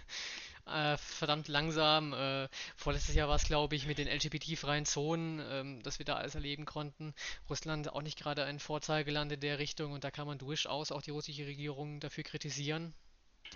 [0.67, 2.13] äh, verdammt langsam.
[2.13, 6.17] Äh, vorletztes Jahr war es, glaube ich, mit den LGBT-freien Zonen, ähm, dass wir da
[6.17, 7.15] alles erleben konnten.
[7.49, 11.03] Russland auch nicht gerade ein Vorzeigeland in der Richtung und da kann man durchaus auch
[11.03, 12.95] die russische Regierung dafür kritisieren.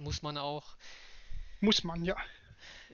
[0.00, 0.76] Muss man auch.
[1.60, 2.16] Muss man, ja.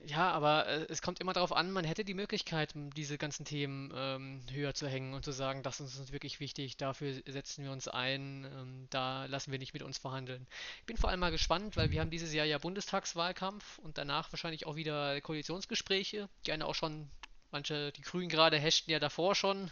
[0.05, 3.91] Ja, aber äh, es kommt immer darauf an, man hätte die Möglichkeit, diese ganzen Themen
[3.95, 7.71] ähm, höher zu hängen und zu sagen, das ist uns wirklich wichtig, dafür setzen wir
[7.71, 10.47] uns ein, ähm, da lassen wir nicht mit uns verhandeln.
[10.79, 14.31] Ich bin vor allem mal gespannt, weil wir haben dieses Jahr ja Bundestagswahlkampf und danach
[14.31, 17.09] wahrscheinlich auch wieder Koalitionsgespräche, gerne auch schon,
[17.51, 19.69] manche, die Grünen gerade haschten ja davor schon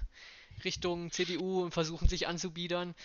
[0.63, 2.95] Richtung CDU und versuchen sich anzubiedern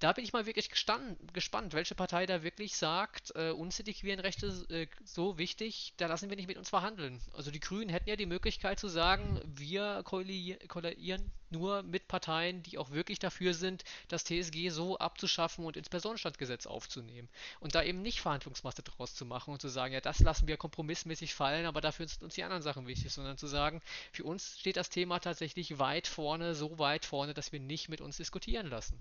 [0.00, 3.92] da bin ich mal wirklich gespannt, welche Partei da wirklich sagt, äh, uns sind die
[3.92, 7.20] queeren Rechte äh, so wichtig, da lassen wir nicht mit uns verhandeln.
[7.34, 12.78] Also die Grünen hätten ja die Möglichkeit zu sagen, wir koalieren nur mit Parteien, die
[12.78, 17.28] auch wirklich dafür sind, das TSG so abzuschaffen und ins Personenstandgesetz aufzunehmen.
[17.58, 20.56] Und da eben nicht Verhandlungsmasse draus zu machen und zu sagen, ja, das lassen wir
[20.56, 23.82] kompromissmäßig fallen, aber dafür sind uns die anderen Sachen wichtig, sondern zu sagen,
[24.12, 28.00] für uns steht das Thema tatsächlich weit vorne, so weit vorne, dass wir nicht mit
[28.00, 28.98] uns diskutieren lassen.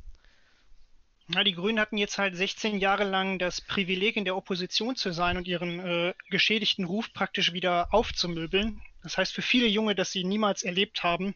[1.32, 5.12] Na, die Grünen hatten jetzt halt 16 Jahre lang das Privileg, in der Opposition zu
[5.12, 8.82] sein und ihren äh, geschädigten Ruf praktisch wieder aufzumöbeln.
[9.04, 11.36] Das heißt für viele Junge, dass sie niemals erlebt haben,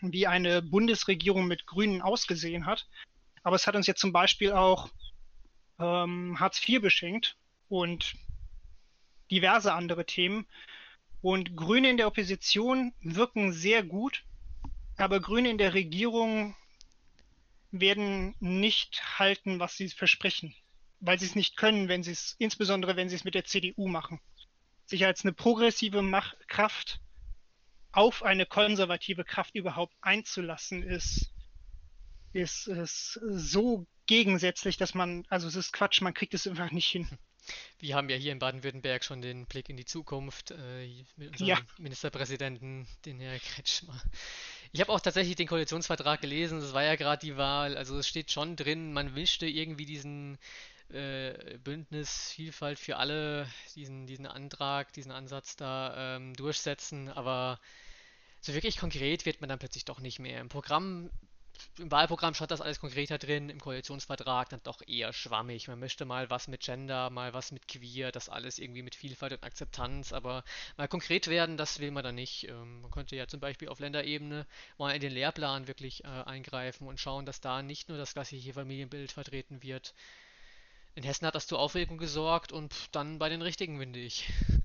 [0.00, 2.88] wie eine Bundesregierung mit Grünen ausgesehen hat.
[3.44, 4.90] Aber es hat uns jetzt zum Beispiel auch
[5.78, 7.36] ähm, Hartz IV beschenkt
[7.68, 8.16] und
[9.30, 10.48] diverse andere Themen.
[11.20, 14.24] Und Grüne in der Opposition wirken sehr gut,
[14.96, 16.56] aber Grüne in der Regierung
[17.72, 20.54] werden nicht halten, was sie versprechen,
[21.00, 23.88] weil sie es nicht können, wenn sie es, insbesondere wenn sie es mit der CDU
[23.88, 24.20] machen.
[24.86, 27.00] Sich als eine progressive Mach Kraft
[27.92, 31.32] auf eine konservative Kraft überhaupt einzulassen, ist,
[32.32, 36.88] ist, ist so gegensätzlich, dass man, also es ist Quatsch, man kriegt es einfach nicht
[36.88, 37.08] hin.
[37.78, 41.48] Wir haben ja hier in Baden-Württemberg schon den Blick in die Zukunft äh, mit unserem
[41.48, 41.58] ja.
[41.78, 44.00] Ministerpräsidenten, den Herr Kretschmer.
[44.72, 48.08] Ich habe auch tatsächlich den Koalitionsvertrag gelesen, das war ja gerade die Wahl, also es
[48.08, 50.38] steht schon drin, man wischte irgendwie diesen
[50.90, 57.60] äh, Bündnis Vielfalt für alle, diesen, diesen Antrag, diesen Ansatz da ähm, durchsetzen, aber
[58.40, 60.40] so wirklich konkret wird man dann plötzlich doch nicht mehr.
[60.40, 61.10] Im Programm
[61.78, 65.68] im Wahlprogramm stand das alles konkreter drin, im Koalitionsvertrag dann doch eher schwammig.
[65.68, 69.32] Man möchte mal was mit Gender, mal was mit Queer, das alles irgendwie mit Vielfalt
[69.32, 70.44] und Akzeptanz, aber
[70.76, 72.48] mal konkret werden, das will man dann nicht.
[72.48, 74.46] Ähm, man könnte ja zum Beispiel auf Länderebene
[74.78, 78.52] mal in den Lehrplan wirklich äh, eingreifen und schauen, dass da nicht nur das klassische
[78.52, 79.94] Familienbild vertreten wird.
[80.94, 84.30] In Hessen hat das zu Aufregung gesorgt und dann bei den Richtigen, finde ich.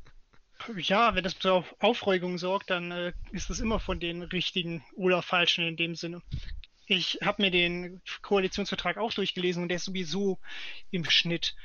[0.76, 5.22] Ja, wenn das zur Aufregung sorgt, dann äh, ist es immer von den Richtigen oder
[5.22, 6.22] Falschen in dem Sinne.
[6.90, 10.40] Ich habe mir den Koalitionsvertrag auch durchgelesen und der ist sowieso
[10.90, 11.56] im Schnitt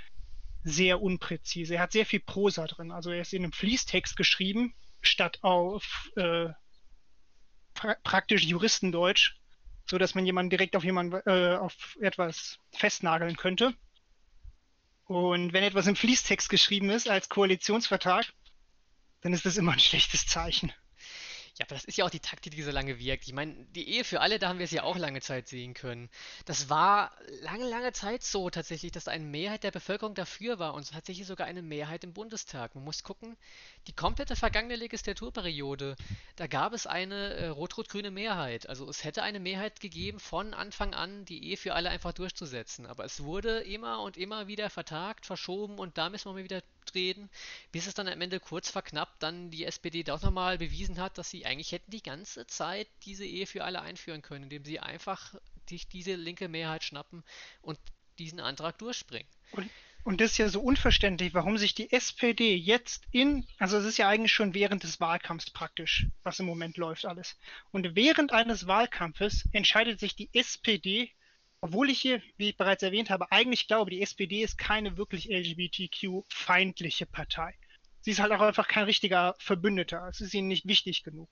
[0.65, 1.77] sehr unpräzise.
[1.77, 2.91] Er hat sehr viel Prosa drin.
[2.91, 6.49] Also er ist in einem Fließtext geschrieben, statt auf äh,
[7.75, 9.37] pra praktisch Juristendeutsch,
[9.87, 13.75] so dass man jemanden direkt auf jemanden äh, auf etwas festnageln könnte.
[15.05, 18.33] Und wenn etwas im Fließtext geschrieben ist als Koalitionsvertrag,
[19.21, 20.73] dann ist das immer ein schlechtes Zeichen.
[21.59, 23.27] Ja, aber das ist ja auch die Taktik, die so lange wirkt.
[23.27, 25.75] Ich meine, die Ehe für alle, da haben wir es ja auch lange Zeit sehen
[25.75, 26.09] können.
[26.47, 30.91] Das war lange, lange Zeit so tatsächlich, dass eine Mehrheit der Bevölkerung dafür war und
[30.91, 32.75] tatsächlich sogar eine Mehrheit im Bundestag.
[32.75, 33.37] Man muss gucken,
[33.87, 35.97] die komplette vergangene Legislaturperiode,
[36.37, 38.67] da gab es eine äh, rot-rot-grüne Mehrheit.
[38.67, 42.87] Also es hätte eine Mehrheit gegeben, von Anfang an die Ehe für alle einfach durchzusetzen.
[42.87, 46.63] Aber es wurde immer und immer wieder vertagt, verschoben und da müssen wir mal wieder
[46.95, 47.31] reden,
[47.71, 51.31] bis es dann am Ende kurz verknappt dann die SPD doch nochmal bewiesen hat, dass
[51.31, 55.35] sie eigentlich hätten die ganze Zeit diese Ehe für alle einführen können, indem sie einfach
[55.69, 57.23] sich diese linke Mehrheit schnappen
[57.61, 57.79] und
[58.19, 59.29] diesen Antrag durchspringen.
[59.53, 59.71] Und,
[60.05, 63.99] und das ist ja so unverständlich, warum sich die SPD jetzt in, also es ist
[63.99, 67.37] ja eigentlich schon während des Wahlkampfs praktisch, was im Moment läuft alles.
[67.71, 71.13] Und während eines Wahlkampfes entscheidet sich die SPD
[71.63, 75.31] obwohl ich hier, wie ich bereits erwähnt habe, eigentlich glaube, die SPD ist keine wirklich
[75.31, 77.55] LGBTQ-feindliche Partei.
[78.01, 80.09] Sie ist halt auch einfach kein richtiger Verbündeter.
[80.09, 81.31] Es ist ihnen nicht wichtig genug.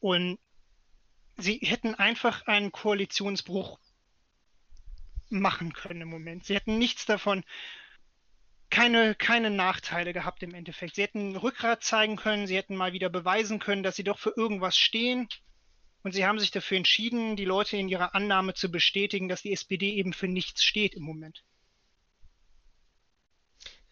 [0.00, 0.40] Und
[1.36, 3.78] sie hätten einfach einen Koalitionsbruch
[5.28, 6.44] machen können im Moment.
[6.44, 7.44] Sie hätten nichts davon,
[8.70, 10.96] keine, keine Nachteile gehabt im Endeffekt.
[10.96, 14.34] Sie hätten Rückgrat zeigen können, sie hätten mal wieder beweisen können, dass sie doch für
[14.36, 15.28] irgendwas stehen
[16.02, 19.52] und sie haben sich dafür entschieden, die Leute in ihrer Annahme zu bestätigen, dass die
[19.52, 21.42] SPD eben für nichts steht im Moment.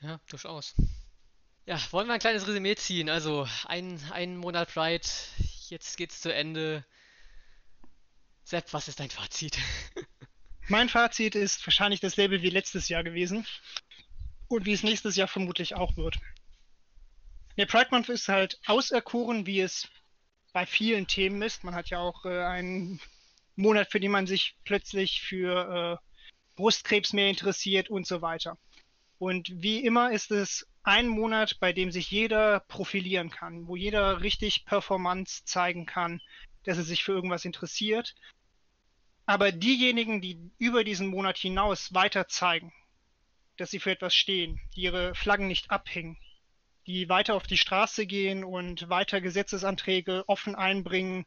[0.01, 0.75] Ja, durchaus.
[1.67, 3.09] Ja, wollen wir ein kleines Resümee ziehen?
[3.09, 5.07] Also, ein, ein Monat Pride,
[5.71, 6.85] jetzt geht's zu Ende.
[8.45, 9.59] Sepp, was ist dein Fazit?
[10.69, 13.47] Mein Fazit ist wahrscheinlich dasselbe wie letztes Jahr gewesen.
[14.49, 16.19] Und wie es nächstes Jahr vermutlich auch wird.
[17.57, 19.89] Der Pride Month ist halt auserkoren, wie es
[20.55, 21.65] bei vielen Themen ist.
[21.65, 23.01] Man hat ja auch äh, einen
[23.57, 26.25] Monat, für den man sich plötzlich für äh,
[26.57, 28.57] Brustkrebs mehr interessiert und so weiter.
[29.19, 34.23] Und wie immer ist es ein Monat, bei dem sich jeder profilieren kann, wo jeder
[34.23, 36.23] richtig Performance zeigen kann,
[36.63, 38.15] dass er sich für irgendwas interessiert.
[39.27, 42.73] Aber diejenigen, die über diesen Monat hinaus weiter zeigen,
[43.57, 46.17] dass sie für etwas stehen, die ihre Flaggen nicht abhängen,
[46.87, 51.27] die weiter auf die Straße gehen und weiter Gesetzesanträge offen einbringen,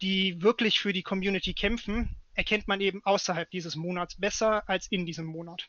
[0.00, 5.06] die wirklich für die Community kämpfen, erkennt man eben außerhalb dieses Monats besser als in
[5.06, 5.68] diesem Monat.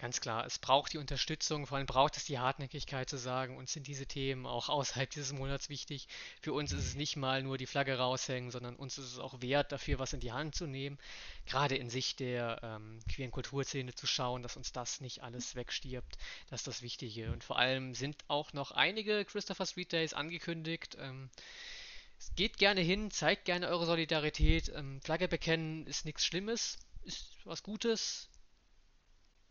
[0.00, 3.72] Ganz klar, es braucht die Unterstützung, vor allem braucht es die Hartnäckigkeit zu sagen, uns
[3.72, 6.06] sind diese Themen auch außerhalb dieses Monats wichtig.
[6.40, 9.40] Für uns ist es nicht mal nur die Flagge raushängen, sondern uns ist es auch
[9.40, 10.98] wert, dafür was in die Hand zu nehmen,
[11.46, 16.16] gerade in Sicht der ähm, queeren Kulturszene zu schauen, dass uns das nicht alles wegstirbt.
[16.48, 17.32] Das ist das Wichtige.
[17.32, 20.96] Und vor allem sind auch noch einige Christopher Street Days angekündigt.
[21.00, 21.28] Ähm,
[22.36, 24.70] geht gerne hin, zeigt gerne eure Solidarität.
[24.76, 28.28] Ähm, Flagge bekennen ist nichts Schlimmes, ist was Gutes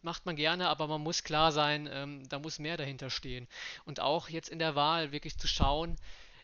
[0.01, 3.47] macht man gerne, aber man muss klar sein, ähm, da muss mehr dahinter stehen.
[3.85, 5.97] Und auch jetzt in der Wahl wirklich zu schauen,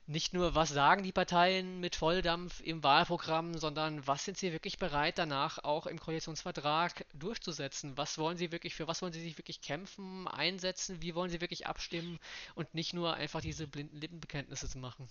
[0.06, 4.78] nicht nur, was sagen die Parteien mit Volldampf im Wahlprogramm, sondern was sind sie wirklich
[4.78, 7.96] bereit danach auch im Koalitionsvertrag durchzusetzen?
[7.96, 11.02] Was wollen sie wirklich, für was wollen sie sich wirklich kämpfen, einsetzen?
[11.02, 12.20] Wie wollen sie wirklich abstimmen
[12.54, 15.08] und nicht nur einfach diese blinden Lippenbekenntnisse zu machen?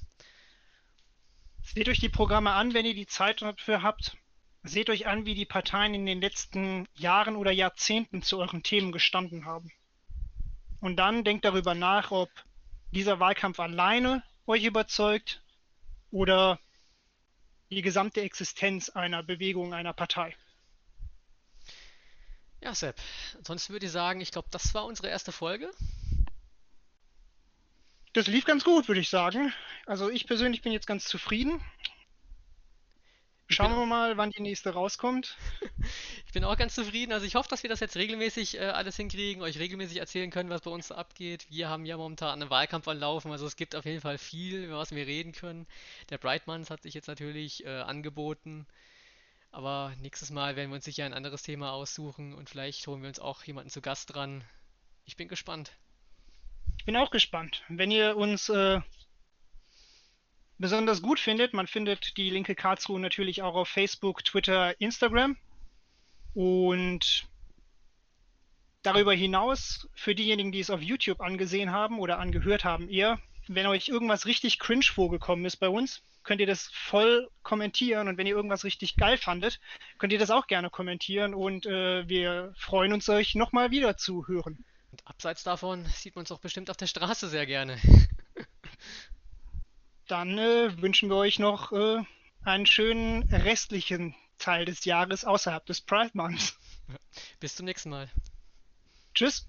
[1.63, 4.19] Seht euch die Programme an, wenn ihr die Zeit dafür habt.
[4.65, 8.93] Seht euch an, wie die Parteien in den letzten Jahren oder Jahrzehnten zu euren Themen
[8.93, 9.73] gestanden haben.
[10.81, 12.31] Und dann denkt darüber nach, ob
[12.93, 15.43] dieser Wahlkampf alleine euch überzeugt
[16.11, 16.61] oder
[17.71, 20.37] die gesamte Existenz einer Bewegung, einer Partei.
[22.61, 23.01] Ja, Sepp.
[23.39, 25.71] Ansonsten würde ich sagen, ich glaube, das war unsere erste Folge.
[28.13, 29.53] Das lief ganz gut, würde ich sagen.
[29.87, 31.61] Also ich persönlich bin jetzt ganz zufrieden.
[33.53, 35.37] Schauen wir mal, wann die nächste rauskommt.
[36.27, 37.13] Ich bin auch ganz zufrieden.
[37.13, 40.49] Also ich hoffe, dass wir das jetzt regelmäßig äh, alles hinkriegen, euch regelmäßig erzählen können,
[40.49, 41.45] was bei uns abgeht.
[41.51, 44.79] Wir haben ja momentan einen Wahlkampf anlaufen, also es gibt auf jeden Fall viel, über
[44.79, 45.67] was wir reden können.
[46.09, 48.67] Der Brightmans hat sich jetzt natürlich äh, angeboten.
[49.51, 53.09] Aber nächstes Mal werden wir uns sicher ein anderes Thema aussuchen und vielleicht holen wir
[53.09, 54.43] uns auch jemanden zu Gast dran.
[55.05, 55.73] Ich bin gespannt.
[56.79, 57.63] Ich bin auch gespannt.
[57.69, 58.81] Wenn ihr uns äh,
[60.59, 61.55] besonders gut findet.
[61.55, 65.37] Man findet die linke Karlsruhe natürlich auch auf Facebook, Twitter, Instagram.
[66.35, 67.27] Und
[68.83, 73.67] darüber hinaus, für diejenigen, die es auf YouTube angesehen haben oder angehört haben, eher, wenn
[73.67, 78.09] euch irgendwas richtig cringe vorgekommen ist bei uns, könnt ihr das voll kommentieren.
[78.09, 79.61] Und wenn ihr irgendwas richtig geil fandet,
[79.99, 81.35] könnt ihr das auch gerne kommentieren.
[81.35, 84.65] Und äh, wir freuen uns, euch nochmal wieder zu hören.
[84.91, 87.79] Und abseits davon sieht man uns auch bestimmt auf der Straße sehr gerne.
[90.13, 92.03] dann äh, wünschen wir euch noch äh,
[92.45, 96.55] einen schönen restlichen Teil des Jahres außerhalb des Pride Months.
[97.41, 98.11] Bis zum nächsten Mal.
[99.15, 99.47] Tschüss.